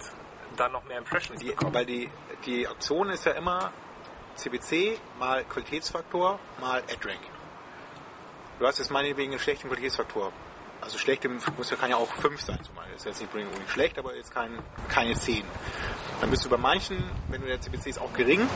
[0.56, 1.74] dann noch mehr Impressions die, bekommen?
[1.74, 2.10] weil die,
[2.44, 3.72] die Option ist ja immer
[4.34, 7.30] CPC mal Qualitätsfaktor mal Ad-Ranking.
[8.58, 10.32] Du hast jetzt meinetwegen einen schlechten Qualitätsfaktor.
[10.80, 12.92] Also schlecht muss ja, kann ja auch 5 sein zum Beispiel.
[12.92, 15.42] Das ist jetzt nicht unbedingt schlecht, aber jetzt kein, keine 10.
[16.20, 18.46] Dann bist du bei manchen, wenn du der CPC ist auch gering,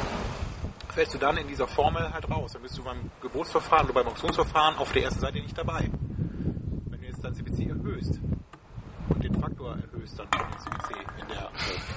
[0.93, 2.53] fällst du dann in dieser Formel halt raus.
[2.53, 5.91] Dann bist du beim Gebotsverfahren oder beim Auktionsverfahren auf der ersten Seite nicht dabei.
[6.87, 8.21] Wenn du jetzt dein CPC erhöhst
[9.09, 11.51] und den Faktor erhöhst, dann von dem CPC in der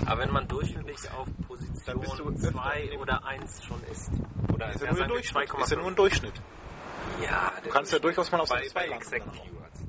[0.05, 4.11] Aber wenn man durchschnittlich auf Position öfter 2 in dem- oder 1 schon ist.
[4.53, 5.19] Oder ist ja nur.
[5.19, 5.95] Ist ja nur ein 2,5.
[5.95, 6.41] Durchschnitt.
[7.21, 8.95] Ja, Du kannst ja durchaus mal auf bei, Seite 2 bei.
[8.95, 9.33] Exact.
[9.33, 9.79] Keywords.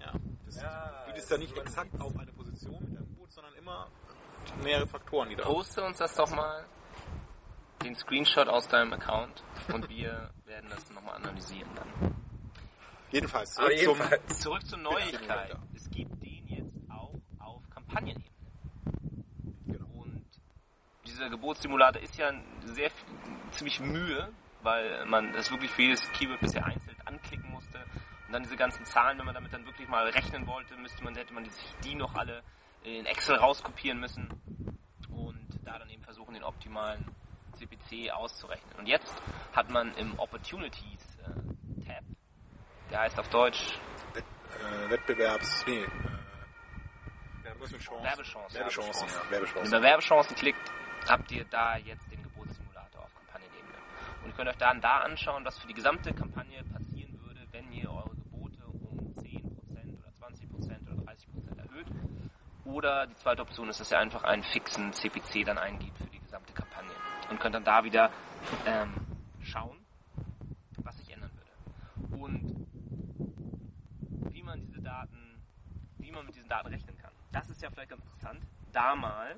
[0.00, 0.12] Ja.
[0.46, 3.88] Das Ja, du bist ja nicht exakt auf eine Position mit deinem Boot, sondern immer
[4.62, 6.64] mehrere Faktoren, die da Poste uns das doch mal,
[7.86, 12.14] den Screenshot aus deinem Account und wir werden das nochmal analysieren dann.
[13.12, 15.56] Jedenfalls, Aber zurück zum, jedenfalls, Zurück zur Neuigkeit.
[15.74, 18.26] Es gibt den jetzt auch auf Kampagnenebene.
[19.66, 19.86] Genau.
[20.02, 20.24] Und
[21.06, 22.32] dieser Gebotssimulator ist ja
[22.64, 22.90] sehr
[23.52, 27.78] ziemlich Mühe, weil man das wirklich für jedes Keyword bisher einzeln anklicken musste.
[28.26, 31.14] Und dann diese ganzen Zahlen, wenn man damit dann wirklich mal rechnen wollte, müsste man,
[31.14, 32.42] hätte man sich die noch alle
[32.82, 34.28] in Excel rauskopieren müssen
[35.08, 37.04] und da dann eben versuchen, den optimalen
[37.56, 38.76] CPC auszurechnen.
[38.78, 39.12] Und jetzt
[39.52, 42.04] hat man im Opportunities äh, Tab,
[42.90, 43.78] der heißt auf Deutsch
[44.14, 45.64] äh, Wettbewerbs...
[45.66, 45.88] Nee, äh,
[47.58, 48.04] was mit Chancen?
[48.04, 48.58] Werbechancen.
[48.58, 49.14] Werbechancen, ja.
[49.14, 49.82] Wenn ihr Werbechancen.
[49.82, 50.72] Werbechancen klickt,
[51.08, 53.78] habt ihr da jetzt den Gebotssimulator auf Kampagnenebene.
[54.22, 57.72] Und ihr könnt euch dann da anschauen, was für die gesamte Kampagne passieren würde, wenn
[57.72, 59.42] ihr eure Gebote um 10%
[59.98, 61.86] oder 20% oder 30% erhöht.
[62.64, 66.05] Oder die zweite Option ist, dass ihr einfach einen fixen CPC dann eingibt
[67.30, 68.10] Und könnt dann da wieder
[68.66, 68.94] ähm,
[69.42, 69.78] schauen,
[70.78, 72.22] was sich ändern würde.
[72.22, 72.66] Und
[74.30, 75.42] wie man diese Daten,
[75.98, 77.12] wie man mit diesen Daten rechnen kann.
[77.32, 78.40] Das ist ja vielleicht ganz interessant,
[78.72, 79.36] da mal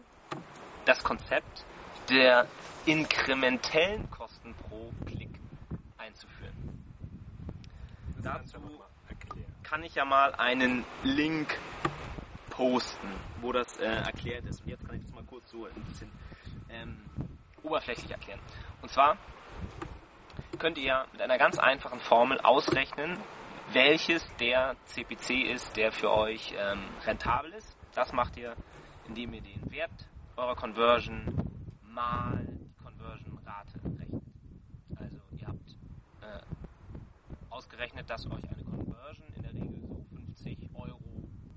[0.84, 1.64] das Konzept
[2.08, 2.46] der
[2.86, 5.38] inkrementellen Kosten pro Klick
[5.98, 6.54] einzuführen.
[8.22, 8.58] Dazu
[9.62, 11.58] kann ich ja mal einen Link
[12.50, 13.08] posten,
[13.40, 14.62] wo das äh, erklärt ist.
[14.62, 16.10] Und jetzt kann ich das mal kurz so ein bisschen
[16.70, 17.02] ähm,
[17.68, 18.40] oberflächlich erklären.
[18.82, 19.16] Und zwar
[20.58, 23.18] könnt ihr mit einer ganz einfachen Formel ausrechnen,
[23.72, 27.76] welches der CPC ist, der für euch ähm, rentabel ist.
[27.94, 28.56] Das macht ihr,
[29.06, 29.90] indem ihr den Wert
[30.36, 31.50] eurer Conversion
[31.82, 34.22] mal die Conversion-Rate rechnet.
[34.96, 35.68] Also ihr habt
[36.22, 36.40] äh,
[37.50, 41.00] ausgerechnet, dass euch eine Conversion in der Regel so 50 Euro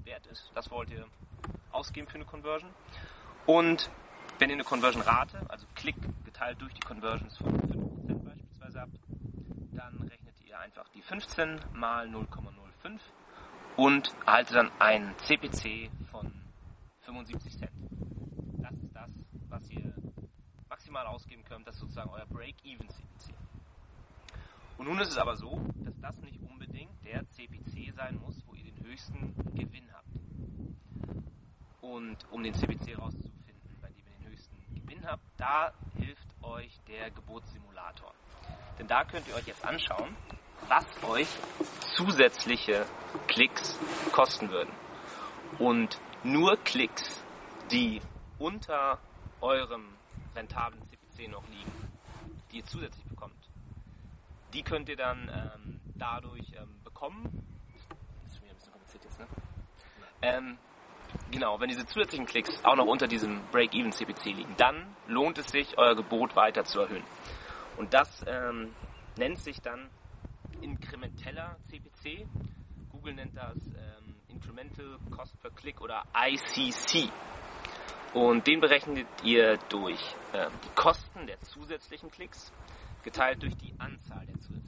[0.04, 0.52] wert ist.
[0.54, 1.06] Das wollt ihr
[1.72, 2.72] ausgeben für eine Conversion.
[3.46, 3.90] Und
[4.42, 9.00] wenn ihr eine Conversion-Rate, also Klick geteilt durch die Conversions von 5% beispielsweise habt,
[9.72, 13.00] dann rechnet ihr einfach die 15 mal 0,05
[13.78, 16.34] und erhaltet dann einen CPC von
[17.02, 17.72] 75 Cent.
[18.58, 19.12] Das ist das,
[19.48, 19.94] was ihr
[20.68, 21.68] maximal ausgeben könnt.
[21.68, 23.36] Das ist sozusagen euer Break-Even-CPC.
[24.80, 28.56] Und nun ist es aber so, dass das nicht unbedingt der CPC sein muss, wo
[28.56, 30.08] ihr den höchsten Gewinn habt.
[31.82, 33.42] Und um den CPC rauszufinden,
[33.80, 34.32] bei dem ihr den
[35.02, 38.14] Gewinn habt, da hilft euch der Gebotssimulator.
[38.78, 40.16] Denn da könnt ihr euch jetzt anschauen,
[40.68, 41.28] was euch
[41.96, 42.86] zusätzliche
[43.28, 43.78] Klicks
[44.12, 44.72] kosten würden.
[45.60, 47.24] Und nur Klicks,
[47.72, 48.02] die
[48.38, 49.00] unter
[49.42, 49.88] eurem
[50.36, 51.72] rentablen CPC noch liegen,
[52.52, 53.50] die ihr zusätzlich bekommt,
[54.54, 57.24] die könnt ihr dann ähm, dadurch ähm, bekommen.
[58.24, 59.28] Das ist schon wieder ein bisschen kompliziert jetzt, ne?
[60.22, 60.58] Ähm,
[61.32, 65.78] genau, wenn diese zusätzlichen Klicks auch noch unter diesem Break-Even-CPC liegen, dann lohnt es sich,
[65.78, 67.04] euer Gebot weiter zu erhöhen.
[67.78, 68.74] Und das ähm,
[69.18, 69.90] nennt sich dann
[70.62, 72.28] inkrementeller CPC.
[72.92, 77.10] Google nennt das ähm, Incremental Cost per Click oder ICC.
[78.14, 82.52] Und den berechnet ihr durch ähm, die Kosten der zusätzlichen Klicks
[83.04, 84.61] geteilt durch die Anzahl der zusätzlichen.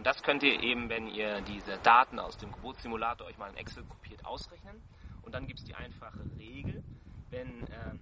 [0.00, 3.58] Und das könnt ihr eben, wenn ihr diese Daten aus dem Gebotssimulator euch mal in
[3.58, 4.80] Excel kopiert, ausrechnen.
[5.20, 6.82] Und dann gibt es die einfache Regel,
[7.28, 8.00] wenn ähm,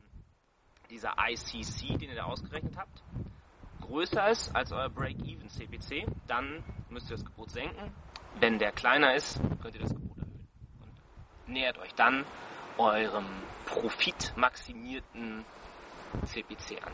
[0.90, 3.02] dieser ICC, den ihr da ausgerechnet habt,
[3.80, 7.92] größer ist als euer Break-Even CPC, dann müsst ihr das Gebot senken.
[8.38, 10.46] Wenn der kleiner ist, könnt ihr das Gebot erhöhen.
[11.46, 12.24] Und nähert euch dann
[12.76, 13.26] eurem
[13.66, 15.44] profitmaximierten
[16.26, 16.92] CPC an.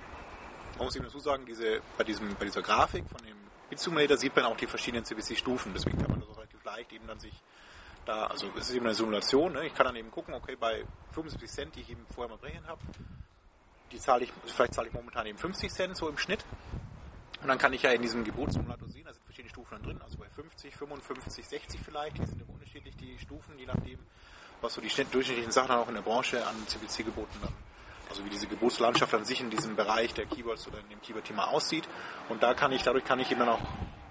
[0.78, 3.33] Man muss eben dazu sagen, diese, bei, diesem, bei dieser Grafik von dem
[3.74, 5.72] Bit-Simulator sieht man auch die verschiedenen CPC-Stufen.
[5.74, 7.34] Deswegen kann man das auch relativ leicht eben dann sich
[8.06, 9.52] da, also es ist eben eine Simulation.
[9.54, 9.66] Ne?
[9.66, 12.66] Ich kann dann eben gucken, okay, bei 75 Cent, die ich eben vorher mal berechnet
[12.68, 12.80] habe,
[13.90, 16.44] die zahle ich, vielleicht zahle ich momentan eben 50 Cent so im Schnitt.
[17.42, 20.00] Und dann kann ich ja in diesem Gebotssimulator sehen, da sind verschiedene Stufen dann drin,
[20.02, 23.98] also bei 50, 55, 60 vielleicht, die sind eben unterschiedlich, die Stufen, je nachdem,
[24.60, 27.52] was so die schnitt- durchschnittlichen Sachen auch in der Branche an CPC-Geboten dann,
[28.08, 31.48] also wie diese Gebotslandschaft an sich in diesem Bereich der Keywords oder in dem Keyword-Thema
[31.48, 31.88] aussieht.
[32.28, 33.60] Und da kann ich, dadurch kann ich eben dann auch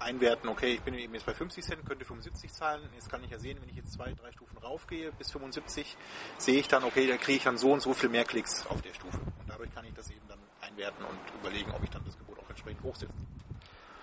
[0.00, 3.30] einwerten, okay, ich bin eben jetzt bei 50 Cent, könnte 75 zahlen, jetzt kann ich
[3.30, 5.96] ja sehen, wenn ich jetzt zwei, drei Stufen raufgehe bis 75,
[6.36, 8.82] sehe ich dann, okay, da kriege ich dann so und so viel mehr Klicks auf
[8.82, 9.18] der Stufe.
[9.18, 12.38] Und dadurch kann ich das eben dann einwerten und überlegen, ob ich dann das Gebot
[12.38, 13.12] auch entsprechend hochsetze.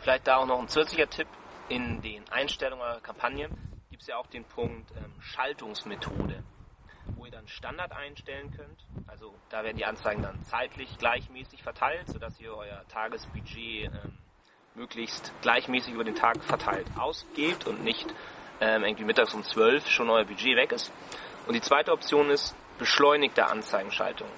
[0.01, 1.27] Vielleicht da auch noch ein zusätzlicher Tipp.
[1.69, 3.51] In den Einstellungen eurer Kampagnen
[3.89, 6.43] gibt es ja auch den Punkt ähm, Schaltungsmethode,
[7.41, 8.85] dann Standard einstellen könnt.
[9.07, 14.17] Also da werden die Anzeigen dann zeitlich gleichmäßig verteilt, sodass ihr euer Tagesbudget ähm,
[14.75, 18.13] möglichst gleichmäßig über den Tag verteilt ausgebt und nicht
[18.59, 20.91] ähm, irgendwie mittags um 12 schon euer Budget weg ist.
[21.47, 24.29] Und die zweite Option ist beschleunigte Anzeigenschaltung.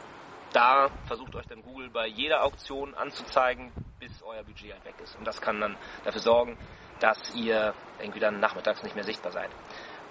[0.54, 5.16] Da versucht euch dann Google bei jeder Auktion anzuzeigen, bis euer Budget halt weg ist.
[5.16, 6.58] Und das kann dann dafür sorgen,
[7.00, 9.50] dass ihr irgendwie dann nachmittags nicht mehr sichtbar seid.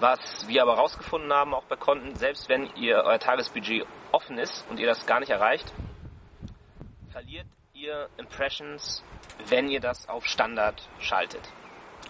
[0.02, 4.68] Was wir aber herausgefunden haben, auch bei Konten, selbst wenn ihr euer Tagesbudget offen ist
[4.68, 5.72] und ihr das gar nicht erreicht,
[7.12, 9.04] verliert ihr Impressions,
[9.46, 11.48] wenn ihr das auf Standard schaltet.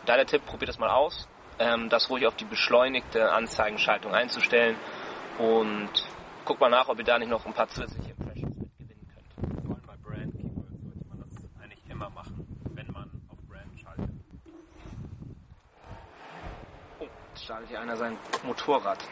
[0.07, 1.29] Da der Tipp, probiert das mal aus,
[1.59, 4.79] ähm, das ruhig auf die beschleunigte Anzeigenschaltung einzustellen
[5.37, 5.91] und
[6.47, 9.67] guckt mal nach, ob ihr da nicht noch ein paar zusätzliche Impressions mit gewinnen könnt.
[9.67, 13.79] Vor allem bei Brand Keywords sollte man das eigentlich immer machen, wenn man auf Brand
[13.79, 14.09] schaltet.
[17.53, 19.07] Startet hier einer sein Motorrad.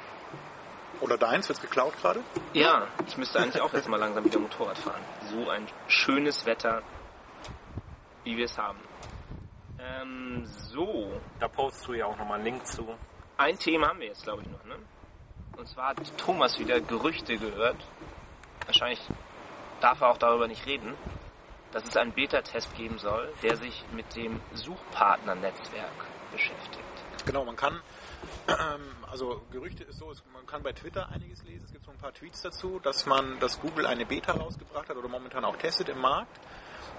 [1.03, 2.24] Oder deins, wird's geklaut gerade?
[2.55, 5.03] Ja, ich müsste eigentlich auch jetzt mal langsam wieder Motorrad fahren.
[5.31, 6.83] So ein schönes Wetter,
[8.24, 8.79] wie wir es haben.
[9.79, 12.96] Ähm, so, Da postest du ja auch nochmal einen Link zu.
[13.37, 14.64] ein Thema haben wir jetzt, glaube ich, noch.
[14.64, 14.76] Ne?
[15.59, 17.76] Und zwar hat Thomas wieder Gerüchte gehört.
[18.64, 19.07] Wahrscheinlich
[19.83, 20.94] darf er auch darüber nicht reden,
[21.72, 26.85] dass es einen Beta-Test geben soll, der sich mit dem Suchpartner-Netzwerk beschäftigt.
[27.26, 27.83] Genau, man kann,
[29.11, 31.64] also Gerüchte ist so, man kann bei Twitter einiges lesen.
[31.66, 34.96] Es gibt so ein paar Tweets dazu, dass man, dass Google eine Beta rausgebracht hat
[34.96, 36.38] oder momentan auch testet im Markt,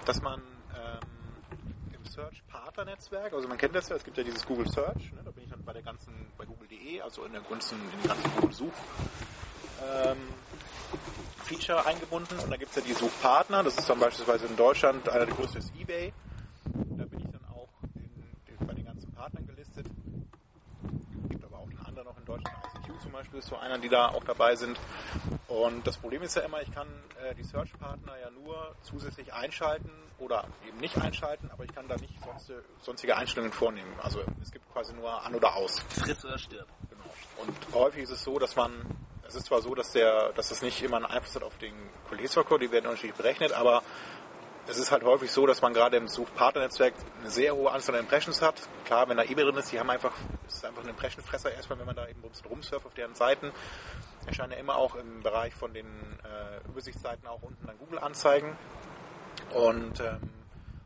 [0.04, 0.40] dass man
[0.74, 4.68] ähm, im Search Partner Netzwerk, also man kennt das ja, es gibt ja dieses Google
[4.68, 7.78] Search, ne, da bin ich dann bei der ganzen, bei Google.de, also in der ganzen,
[7.92, 8.72] in den ganzen Google Such
[9.82, 10.18] ähm,
[11.44, 15.08] Feature eingebunden und da gibt es ja die Suchpartner, das ist dann beispielsweise in Deutschland
[15.08, 16.12] einer der größten ist eBay.
[16.64, 18.02] Da bin ich dann auch in,
[18.46, 19.86] in, bei den ganzen Partnern gelistet.
[21.28, 22.56] gibt aber auch den anderen noch in Deutschland.
[22.76, 24.78] ICQ zum Beispiel ist so einer, die da auch dabei sind.
[25.46, 26.88] Und das Problem ist ja immer, ich kann
[27.22, 31.96] äh, die Search-Partner ja nur zusätzlich einschalten oder eben nicht einschalten, aber ich kann da
[31.96, 33.92] nicht sonst, sonstige Einstellungen vornehmen.
[34.02, 35.80] Also es gibt quasi nur an oder aus.
[35.88, 36.66] Friss oder stirb.
[36.90, 37.04] Genau.
[37.38, 38.72] Und häufig ist es so, dass man,
[39.26, 41.74] es ist zwar so, dass der, dass das nicht immer einen Einfluss hat auf den
[42.08, 43.82] Qualitätsfaktor, die werden unterschiedlich berechnet, aber
[44.66, 48.02] es ist halt häufig so, dass man gerade im Suchpartnernetzwerk eine sehr hohe Anzahl an
[48.02, 48.54] Impressions hat.
[48.84, 50.12] Klar, wenn da eBay drin ist, die haben einfach,
[50.46, 53.50] es ist einfach ein Impressionfresser erstmal, wenn man da eben rumsurft auf deren Seiten.
[54.26, 58.56] Erscheinen ja immer auch im Bereich von den äh, Übersichtsseiten auch unten dann Google-Anzeigen.
[59.52, 60.30] Und ähm,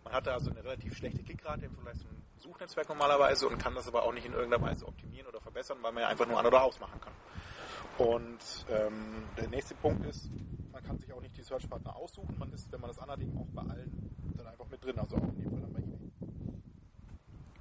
[0.05, 2.09] man hat da also eine relativ schlechte Klickrate im Vergleich zum
[2.39, 5.93] Suchnetzwerk normalerweise und kann das aber auch nicht in irgendeiner Weise optimieren oder verbessern, weil
[5.93, 7.13] man ja einfach nur an oder aus machen kann.
[7.99, 8.39] Und
[8.71, 10.29] ähm, der nächste Punkt ist,
[10.87, 12.37] kann sich auch nicht die Search-Partner aussuchen.
[12.39, 15.17] Man ist, wenn man das anhat, eben auch bei allen dann einfach mit drin, also
[15.17, 16.11] auch in dem Fall dann bei eBay.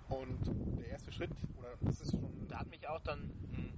[0.10, 3.20] Und der erste Schritt, oder das ist schon Da hat mich auch dann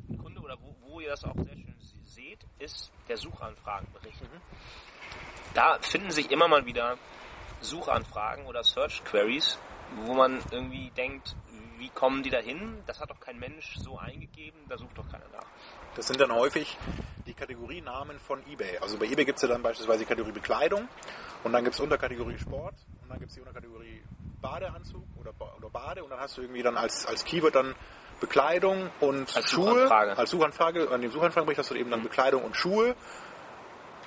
[0.09, 4.21] ein Kunde, oder wo, wo ihr das auch sehr schön se- seht, ist der Suchanfragenbericht.
[5.53, 6.97] Da finden sich immer mal wieder
[7.61, 9.57] Suchanfragen oder Search Queries,
[10.05, 11.35] wo man irgendwie denkt,
[11.77, 12.83] wie kommen die da hin?
[12.87, 15.45] Das hat doch kein Mensch so eingegeben, da sucht doch keiner nach.
[15.97, 16.77] Das sind dann häufig
[17.25, 18.77] die Kategorienamen von eBay.
[18.77, 20.87] Also bei eBay gibt es ja dann beispielsweise die Kategorie Bekleidung
[21.43, 24.03] und dann gibt es Unterkategorie Sport und dann gibt es die Unterkategorie
[24.39, 27.75] Badeanzug oder, oder Bade und dann hast du irgendwie dann als, als Keyword dann
[28.19, 29.73] Bekleidung und Als Schuhe.
[29.73, 30.17] Suchanfrage.
[30.17, 30.91] Als Suchanfrage.
[30.91, 32.95] An dem Suchanfragenbericht hast du eben dann Bekleidung und Schuhe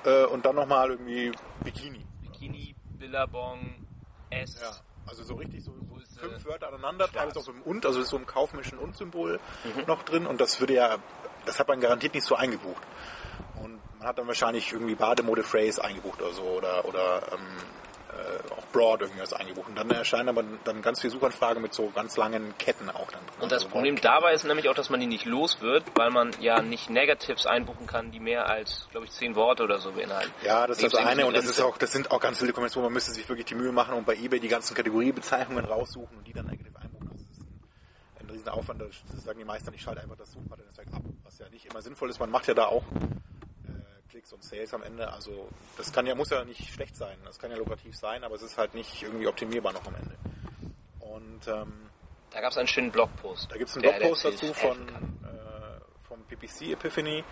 [0.05, 2.05] äh, und dann nochmal irgendwie Bikini.
[2.21, 3.85] Bikini, Billabong,
[4.29, 4.61] S.
[4.61, 4.71] Ja,
[5.07, 7.99] also so richtig so, so Größe, fünf Wörter aneinander, teilweise auch so im Und, also
[7.99, 9.39] ist so im kaufmännischen Und-Symbol
[9.87, 10.97] noch drin und das würde ja,
[11.45, 12.83] das hat man garantiert nicht so eingebucht.
[13.61, 17.57] Und man hat dann wahrscheinlich irgendwie Bademode Phrase eingebucht oder so oder, oder ähm,
[18.11, 19.69] äh, auch Broad irgendwas eingebucht.
[19.69, 23.21] Und dann erscheinen aber dann ganz viele Suchanfragen mit so ganz langen Ketten auch dann.
[23.39, 26.09] Und das Also Problem dabei ist nämlich auch, dass man die nicht los wird, weil
[26.09, 29.91] man ja nicht Negatives einbuchen kann, die mehr als, glaube ich, zehn Worte oder so
[29.91, 30.31] beinhalten.
[30.43, 32.87] Ja, das ist das eine und das ist auch, das sind auch ganz viele Kombinationen.
[32.87, 36.27] Man müsste sich wirklich die Mühe machen und bei eBay die ganzen Kategoriebezeichnungen raussuchen und
[36.27, 37.09] die dann negativ einbuchen.
[37.11, 37.45] Also das ist
[38.41, 38.81] riesen Aufwand.
[38.81, 42.09] Das sagen die meisten, ich schalte einfach das Suchmaterial ab, was ja nicht immer sinnvoll
[42.09, 42.19] ist.
[42.19, 42.83] Man macht ja da auch
[43.67, 45.11] äh, Klicks und Sales am Ende.
[45.11, 47.17] Also das kann ja, muss ja nicht schlecht sein.
[47.25, 50.15] Das kann ja lukrativ sein, aber es ist halt nicht irgendwie optimierbar noch am Ende.
[50.99, 51.73] Und ähm,
[52.31, 53.51] Da gab es einen schönen Blogpost.
[53.51, 57.23] da gibt es einen Blogpost dazu von, äh, vom PPC Epiphany,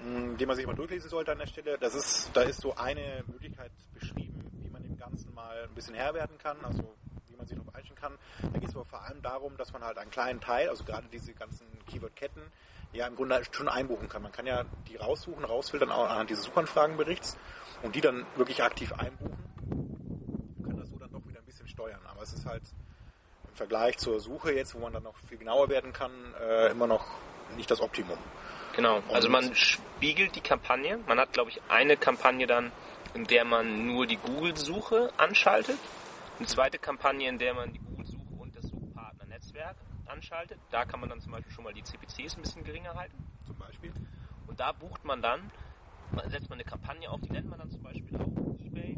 [0.00, 1.78] mh, den man sich mal durchlesen sollte an der Stelle.
[1.78, 5.94] Das ist, da ist so eine Möglichkeit beschrieben, wie man dem Ganzen mal ein bisschen
[5.94, 6.94] Herr werden kann, also
[7.44, 8.18] man sich darauf einstellen kann.
[8.52, 11.06] Da geht es aber vor allem darum, dass man halt einen kleinen Teil, also gerade
[11.12, 12.42] diese ganzen Keyword-Ketten,
[12.92, 14.22] ja im Grunde schon einbuchen kann.
[14.22, 17.36] Man kann ja die raussuchen, rausfiltern auch anhand dieses Suchanfragenberichts
[17.82, 19.36] und die dann wirklich aktiv einbuchen.
[20.58, 22.00] Man kann das so dann doch wieder ein bisschen steuern.
[22.06, 22.62] Aber es ist halt
[23.48, 26.86] im Vergleich zur Suche jetzt, wo man dann noch viel genauer werden kann, äh, immer
[26.86, 27.04] noch
[27.56, 28.18] nicht das Optimum.
[28.76, 30.98] Genau, also man spiegelt die Kampagne.
[31.06, 32.72] Man hat, glaube ich, eine Kampagne dann,
[33.14, 35.78] in der man nur die Google-Suche anschaltet.
[36.36, 40.58] Eine zweite Kampagne, in der man die Google-Suche und das Suchpartner-Netzwerk anschaltet.
[40.70, 43.16] Da kann man dann zum Beispiel schon mal die CPCs ein bisschen geringer halten.
[43.46, 43.92] Zum Beispiel.
[44.48, 45.50] Und da bucht man dann,
[46.26, 48.28] setzt man eine Kampagne auf, die nennt man dann zum Beispiel auf
[48.60, 48.96] eBay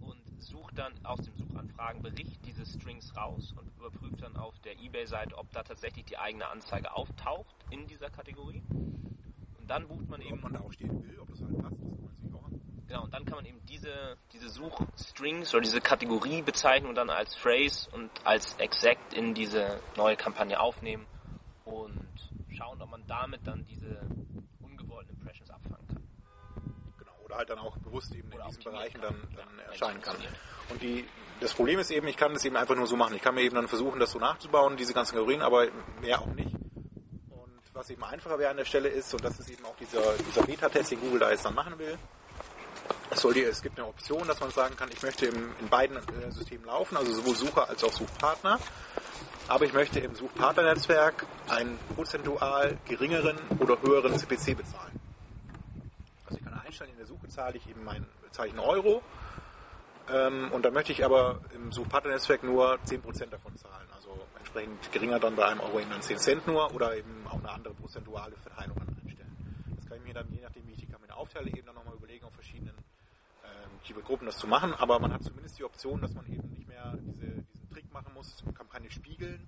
[0.00, 5.36] und sucht dann aus dem Suchanfragenbericht diese Strings raus und überprüft dann auf der eBay-Seite,
[5.38, 8.62] ob da tatsächlich die eigene Anzeige auftaucht in dieser Kategorie.
[8.68, 11.80] Und dann bucht man eben Ob man da auch stehen will, ob das halt passt,
[11.80, 12.21] das
[12.92, 17.88] Genau, und dann kann man eben diese, diese Suchstrings oder diese Kategoriebezeichnung dann als Phrase
[17.92, 21.06] und als Exact in diese neue Kampagne aufnehmen
[21.64, 22.06] und
[22.50, 23.98] schauen, ob man damit dann diese
[24.60, 26.02] ungewollten Impressions abfangen kann.
[26.98, 27.12] Genau.
[27.24, 29.14] Oder halt dann auch bewusst eben Oder in diesen Bereichen kann.
[29.14, 30.16] dann, dann Ja, erscheinen kann.
[30.68, 31.08] Und die,
[31.40, 33.16] das Problem ist eben, ich kann das eben einfach nur so machen.
[33.16, 35.68] Ich kann mir eben dann versuchen, das so nachzubauen, diese ganzen Kategorien, aber
[36.02, 36.54] mehr auch nicht.
[37.30, 40.18] Und was eben einfacher wäre an der Stelle ist, und das ist eben auch dieser,
[40.18, 41.96] dieser Beta-Test, den Google da jetzt dann machen will,
[43.20, 45.96] soll die, es gibt eine Option, dass man sagen kann, ich möchte im, in beiden
[45.96, 48.58] äh, Systemen laufen, also sowohl Sucher als auch Suchpartner.
[49.48, 54.98] Aber ich möchte im Suchpartnernetzwerk einen prozentual geringeren oder höheren CPC bezahlen.
[56.26, 58.06] Also ich kann einstellen, in der Suche zahle ich eben mein,
[58.38, 59.02] einen Euro.
[60.10, 63.88] Ähm, und dann möchte ich aber im Suchpartnernetzwerk nur 10% davon zahlen.
[63.94, 67.38] Also entsprechend geringer dann bei einem Euro eben dann 10 Cent nur oder eben auch
[67.38, 69.36] eine andere prozentuale Verteilung dann einstellen.
[69.76, 71.94] Das kann ich mir dann, je nachdem wie ich die Kampagne aufteile, eben dann nochmal
[71.94, 72.74] überlegen, auf verschiedenen
[73.82, 74.74] ähm, Keyword-Gruppen das zu machen.
[74.74, 78.12] Aber man hat zumindest die Option, dass man eben nicht mehr diese, diesen Trick machen
[78.14, 79.46] muss, Kampagne spiegeln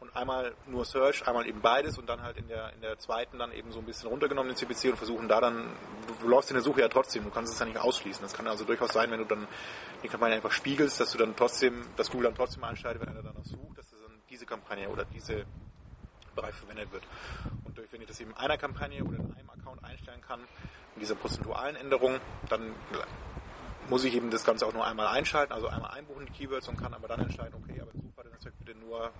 [0.00, 3.38] und einmal nur Search, einmal eben beides und dann halt in der, in der zweiten
[3.38, 6.50] dann eben so ein bisschen runtergenommen den CPC und versuchen da dann, du, du läufst
[6.50, 8.22] in der Suche ja trotzdem, du kannst es ja nicht ausschließen.
[8.22, 9.46] Das kann also durchaus sein, wenn du dann
[10.02, 13.22] die Kampagne einfach spiegelst, dass du dann trotzdem, dass Google dann trotzdem einschaltet, wenn einer
[13.22, 15.44] danach sucht, dass das dann diese Kampagne oder diese
[16.34, 17.02] Bereich verwendet wird.
[17.64, 20.40] Und durch, wenn ich das eben in einer Kampagne oder in einem Account einstellen kann,
[20.94, 22.74] in dieser prozentualen Änderung, dann
[23.90, 26.76] muss ich eben das Ganze auch nur einmal einschalten, also einmal einbuchen die Keywords und
[26.76, 29.10] kann aber dann entscheiden, okay, aber im Suchpartnernetzwerk bitte nur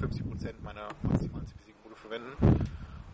[0.00, 2.64] 50% meiner maximalen CPC-Quote verwenden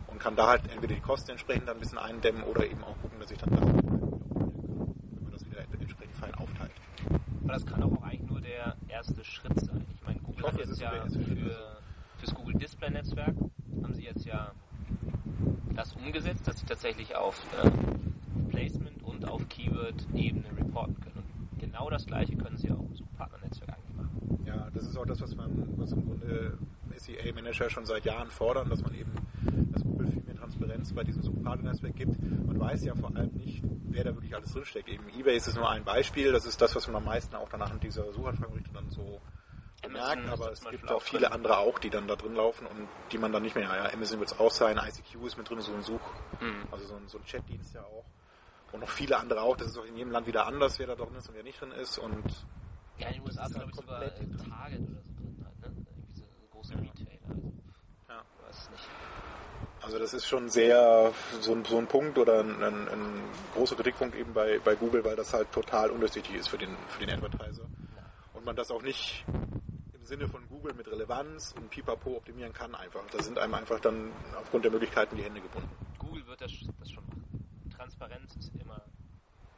[0.07, 2.97] und kann da halt entweder die Kosten entsprechend dann ein bisschen eindämmen oder eben auch
[3.01, 6.71] gucken, dass ich dann da wenn man das wieder entsprechend fein aufteilt.
[7.43, 9.85] Aber das kann auch eigentlich nur der erste Schritt sein.
[9.93, 11.81] Ich meine, Google Ich hoffe, hat jetzt ja für,
[12.17, 13.35] fürs Google Display Netzwerk
[13.83, 14.53] haben sie jetzt ja
[15.75, 17.69] das umgesetzt, dass sie tatsächlich auf äh,
[18.49, 21.23] Placement und auf Keyword-Ebene reporten können.
[21.51, 24.43] Und genau das gleiche können sie auch im Suchpartnernetzwerk eigentlich machen.
[24.45, 26.57] Ja, das ist auch das, was man, was im Grunde
[27.03, 29.13] SEA-Manager schon seit Jahren fordern, dass man eben,
[29.71, 32.21] dass Google viel mehr Transparenz bei diesem Suchpartnernetzwerk gibt.
[32.21, 34.89] Man weiß ja vor allem nicht, wer da wirklich alles drinsteckt.
[34.89, 37.49] Eben eBay ist es nur ein Beispiel, das ist das, was man am meisten auch
[37.49, 39.21] danach in dieser Suchanfragenberichte dann so
[39.89, 41.33] merkt, aber es gibt auch viele drin.
[41.33, 44.19] andere auch, die dann da drin laufen und die man dann nicht mehr, ja, Amazon
[44.19, 45.99] wird es auch sein, ICQ ist mit drin, so ein Such,
[46.39, 46.63] Mhm.
[46.71, 48.05] also so ein, so ein Chatdienst ja auch.
[48.71, 50.95] Und noch viele andere auch, das ist auch in jedem Land wieder anders, wer da
[50.95, 52.23] drin ist und wer nicht drin ist und
[52.97, 55.45] Ja, in den USA ist, halt glaube ich, sogar komplett äh, Target oder so drin
[55.45, 55.85] halt, ne?
[55.85, 56.47] Irgendwie
[56.79, 57.29] Retailer.
[57.29, 57.51] Also,
[58.09, 58.23] Ja.
[58.47, 58.89] weiß nicht.
[59.81, 61.11] Also das ist schon sehr
[61.41, 63.21] so ein, so ein Punkt oder ein, ein, ein
[63.53, 67.05] großer Kritikpunkt eben bei, bei Google, weil das halt total undurchsichtig ist für den, für
[67.05, 67.65] den Advertiser.
[68.33, 69.25] Und man das auch nicht
[69.93, 73.01] im Sinne von Google mit Relevanz und Pipapo optimieren kann einfach.
[73.11, 75.69] Da sind einem einfach dann aufgrund der Möglichkeiten die Hände gebunden.
[75.99, 77.45] Google wird das, das schon machen.
[77.75, 78.81] Transparenz ist immer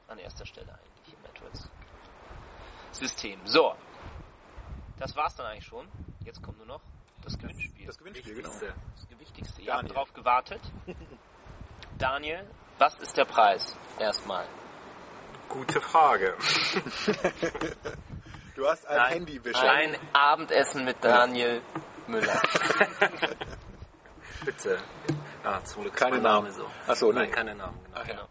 [0.07, 3.39] an erster Stelle eigentlich im AdWords-System.
[3.45, 3.75] So,
[4.97, 5.87] das war's dann eigentlich schon.
[6.23, 6.81] Jetzt kommt nur noch
[7.25, 7.85] das Gewinnspiel.
[7.85, 8.49] Das Gewinnspiel, genau.
[8.49, 9.61] Das Gewichtigste.
[9.61, 9.83] Ihr Daniel.
[9.89, 10.61] habt drauf gewartet.
[11.97, 12.47] Daniel,
[12.77, 13.75] Was ist der Preis?
[13.99, 14.45] Erstmal.
[15.49, 16.35] Gute Frage.
[18.55, 19.11] Du hast ein Nein.
[19.15, 19.69] Handywischer.
[19.69, 21.61] Ein Abendessen mit Daniel
[22.07, 22.41] Müller.
[24.45, 24.79] Bitte.
[25.43, 26.53] Ah, zum Glück ist Keine mein Name Namen.
[26.53, 26.71] so.
[26.87, 27.19] Ach so, nee.
[27.19, 27.97] Nein, keine Namen, genau.
[28.01, 28.27] Ach ja.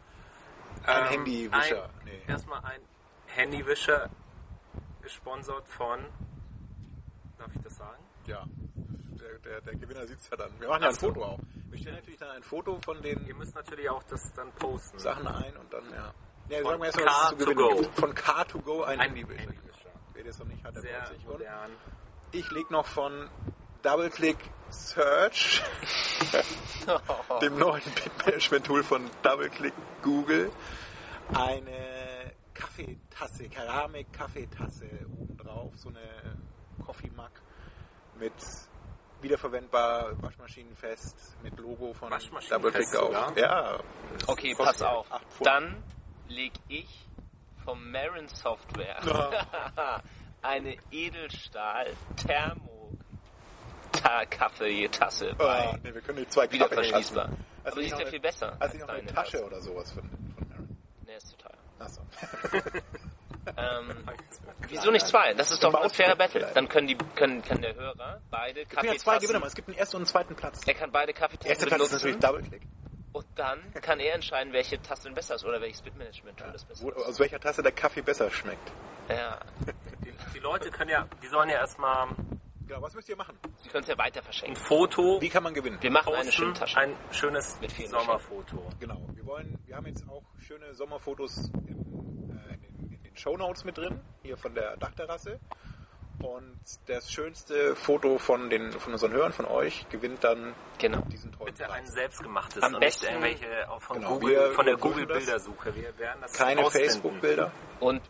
[0.87, 1.85] Ein Ähm, Handywischer.
[1.85, 2.23] Ein, Nee.
[2.27, 2.81] Erstmal ein
[3.27, 4.09] Handywischer
[5.03, 6.07] gesponsert von.
[7.39, 8.03] Darf ich das sagen?
[8.27, 8.45] Ja.
[9.45, 10.59] Der, der, Gewinner sieht's ja dann.
[10.59, 10.95] Wir machen ja ein.
[10.95, 11.39] Foto auch.
[11.71, 14.99] Wir stellen natürlich dann ein Foto von den Ihr müsst natürlich auch das dann posten.
[14.99, 16.15] Sachen ein und dann, ja.
[16.49, 17.83] Ja, Von sagen wir erstmal, es Car to go.
[17.95, 19.15] Von Car2Go ein, Ein.
[19.15, 19.91] Handywischer.
[20.13, 21.27] Wer das noch nicht hat, der Sehr sich.
[21.27, 21.71] Und modern.
[22.33, 23.29] ich leg noch von
[23.83, 24.39] DoubleClick
[24.71, 25.63] Search,
[27.43, 30.51] dem neuen Bitmanagement-Tool von DoubleClick Google,
[31.33, 34.87] eine Kaffeetasse, Keramik-Kaffeetasse
[35.19, 36.39] obendrauf, so eine
[36.85, 37.31] Coffee Mug
[38.19, 38.33] mit
[39.25, 43.37] wiederverwendbar, waschmaschinenfest, mit Logo von DoubleClick auf.
[43.37, 43.81] Ja.
[44.27, 45.07] Okay, pass auf.
[45.41, 45.83] Dann
[46.29, 47.07] leg ich
[47.65, 49.01] vom Marin Software
[50.43, 52.93] eine Edelstahl Thermo
[53.93, 55.79] Ta- Kaffeetasse Oh, bei.
[55.83, 57.31] nee, wir können die zwei Wieder verschließbar.
[57.63, 58.51] Aber du die ist noch ja eine- viel besser.
[58.53, 59.45] Hast als du nicht noch eine Tasche Tasse.
[59.47, 60.03] oder sowas von,
[60.37, 60.77] von Aaron?
[61.07, 61.55] Nee, ist zu teuer.
[61.79, 62.03] Achso.
[63.57, 64.05] Ähm,
[64.69, 65.35] wieso nicht zwei?
[65.35, 66.41] Das ist doch ein Maus- fairer Battle.
[66.41, 66.57] vielleicht.
[66.57, 69.55] Dann können die, können, kann der Hörer beide Es gibt ja zwei Gewinner, Kaffeetassen, es
[69.55, 70.61] gibt einen ersten und einen zweiten Platz.
[70.67, 72.63] er kann beide Kaffeetassen Platz ist natürlich benutzen Double-Click.
[73.13, 76.89] und dann kann er entscheiden, welche Tasse denn besser ist oder welches Bitmanagement-Tool das besser
[76.89, 76.97] ist.
[76.97, 78.73] aus welcher Tasse der Kaffee besser schmeckt.
[79.09, 79.39] Ja,
[80.05, 82.09] Die, die Leute können ja, die sollen ja erstmal
[82.67, 83.39] Genau, was müsst ihr machen?
[83.59, 84.57] sie können es ja weiter ein verschenken.
[84.57, 85.77] Foto Wie kann man gewinnen?
[85.83, 86.79] Wir machen eine posten, schöne Tasche.
[86.79, 87.59] ein schönes
[87.91, 88.71] Sommerfoto.
[88.81, 92.14] Genau, wir wollen, wir haben jetzt auch schöne Sommerfotos im,
[93.15, 95.39] den, Shownotes mit drin, hier von der Dachterrasse.
[96.23, 101.01] Und das schönste Foto von den von unseren Hörern, von euch, gewinnt dann Genau.
[101.11, 104.65] diesen tollen Bitte ein selbstgemachtes Am und besten- irgendwelche auch von Genau, Google, wir von
[104.65, 105.19] der überprüfen Google das.
[105.25, 105.75] Bildersuche.
[105.75, 106.71] Wir werden das Keine.
[106.71, 107.51] Facebook-Bilder.
[107.81, 108.01] Und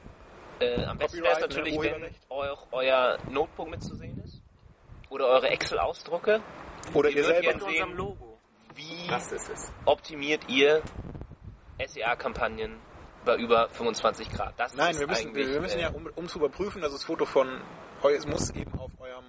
[0.60, 1.46] äh, am besten wäre es ne?
[1.48, 4.42] natürlich, wenn auch euer Notebook mitzusehen ist.
[5.08, 6.42] Oder eure Excel-Ausdrucke.
[6.92, 7.54] Oder ihr selber.
[7.54, 8.38] Mit unserem Logo.
[8.74, 9.72] wie Das ist es.
[9.86, 10.82] optimiert ihr
[11.84, 12.78] SEA-Kampagnen
[13.24, 14.54] bei über 25 Grad.
[14.56, 17.24] Das Nein, ist wir müssen, wir müssen ja, um, um zu überprüfen, dass das Foto
[17.26, 17.60] von
[18.02, 19.24] euch, es muss eben auf eurem,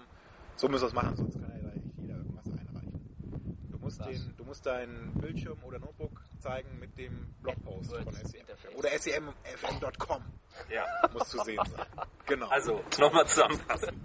[0.55, 3.69] so müssen wir es machen, sonst kann ja jeder irgendwas einreichen.
[3.71, 8.29] Du musst, den, du musst deinen Bildschirm oder Notebook zeigen mit dem Blogpost AdWords von
[8.29, 8.41] SEM.
[8.41, 8.75] Interface.
[8.75, 10.23] Oder semfm.com
[10.69, 10.85] Ja.
[11.13, 11.85] muss zu sehen sein.
[12.25, 12.47] Genau.
[12.47, 14.01] Also, nochmal zusammenfassen.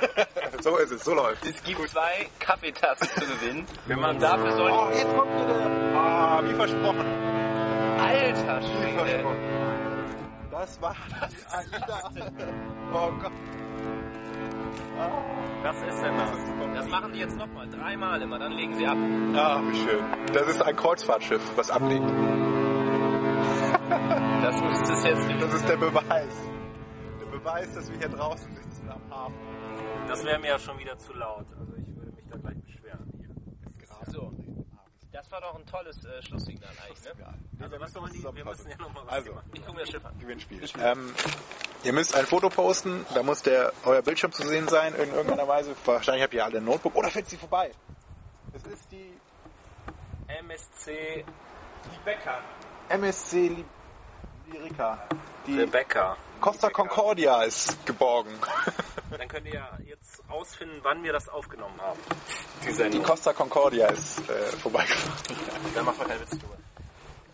[0.62, 3.66] so ist es, so läuft Es gibt zwei Kaffeetassen zu gewinnen.
[3.86, 7.19] Wenn man dafür soll Oh, jetzt kommt wieder der, ah, wie versprochen.
[8.10, 9.24] Alter Schwede.
[10.50, 12.10] Das war das AIDA.
[12.92, 13.32] Oh Gott.
[15.62, 16.30] Was ist denn das?
[16.74, 17.68] Das machen die jetzt nochmal.
[17.68, 18.98] Dreimal immer, dann legen sie ab.
[19.34, 20.04] Ah, wie schön.
[20.32, 22.04] Das ist ein Kreuzfahrtschiff, was ablegt.
[24.42, 26.50] Das müsste es jetzt Das ist der Beweis.
[27.20, 29.34] Der Beweis, dass wir hier draußen sitzen am Hafen.
[30.08, 31.46] Das wäre mir ja schon wieder zu laut.
[31.58, 33.28] Also ich würde mich da gleich beschweren hier.
[34.12, 34.32] So.
[35.30, 37.34] Das war doch ein tolles äh, Schlusssignal eigentlich, ne?
[37.60, 38.22] Also was wollen die?
[38.24, 39.50] Wir müssen ja nochmal was Also, machen.
[39.52, 40.18] Ich gucke mir das Schiff an.
[40.18, 40.60] Gewinnspiel.
[40.82, 41.14] Ähm,
[41.84, 45.46] ihr müsst ein Foto posten, da muss der euer Bildschirm zu sehen sein in irgendeiner
[45.46, 45.76] Weise.
[45.84, 47.70] Wahrscheinlich habt ihr alle ein Notebook oder fällt sie vorbei.
[48.52, 49.12] Es ist die
[50.26, 51.24] MSC
[52.88, 53.64] MSC Li-.
[55.46, 56.16] Die Rebecca.
[56.40, 58.32] Costa Concordia ist geborgen.
[59.16, 62.00] Dann könnt ihr ja jetzt rausfinden, wann wir das aufgenommen haben.
[62.66, 63.02] Die Die.
[63.02, 65.36] Costa Concordia ist äh, vorbeigefahren.
[65.74, 66.56] Dann machen wir keine Witze drüber.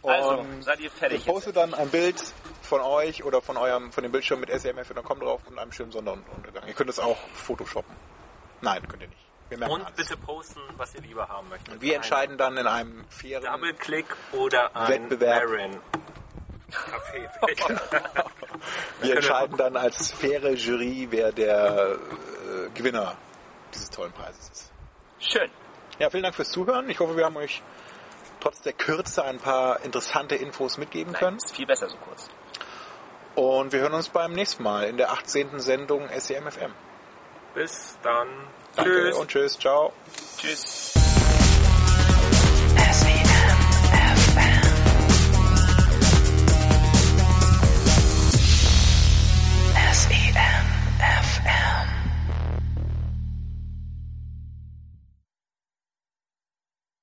[0.02, 2.22] Also, Und seid ihr fertig Ihr postet dann ein Bild
[2.62, 6.68] von euch oder von eurem von dem Bildschirm mit SMF.com drauf und einem schönen Sonnenuntergang.
[6.68, 7.92] Ihr könnt es auch photoshoppen.
[8.60, 9.18] Nein, könnt ihr nicht.
[9.48, 9.96] Wir merken Und alles.
[9.96, 11.74] bitte posten, was ihr lieber haben möchtet.
[11.74, 15.44] Und wir entscheiden dann in einem fairen Double-Click oder ein Wettbewerb.
[15.44, 15.80] Marin.
[19.00, 23.16] Wir entscheiden dann als faire Jury, wer der äh, Gewinner
[23.72, 24.72] dieses tollen Preises ist.
[25.28, 25.50] Schön.
[25.98, 26.88] Ja, vielen Dank fürs Zuhören.
[26.90, 27.62] Ich hoffe, wir haben euch
[28.40, 31.36] trotz der Kürze ein paar interessante Infos mitgeben Nein, können.
[31.38, 32.28] ist viel besser so kurz.
[33.34, 35.60] Und wir hören uns beim nächsten Mal in der 18.
[35.60, 36.72] Sendung SEMFM.
[37.54, 38.28] Bis dann.
[38.76, 39.16] Danke Tschüss.
[39.16, 39.58] und tschüss.
[39.58, 39.92] Ciao.
[40.38, 40.92] Tschüss.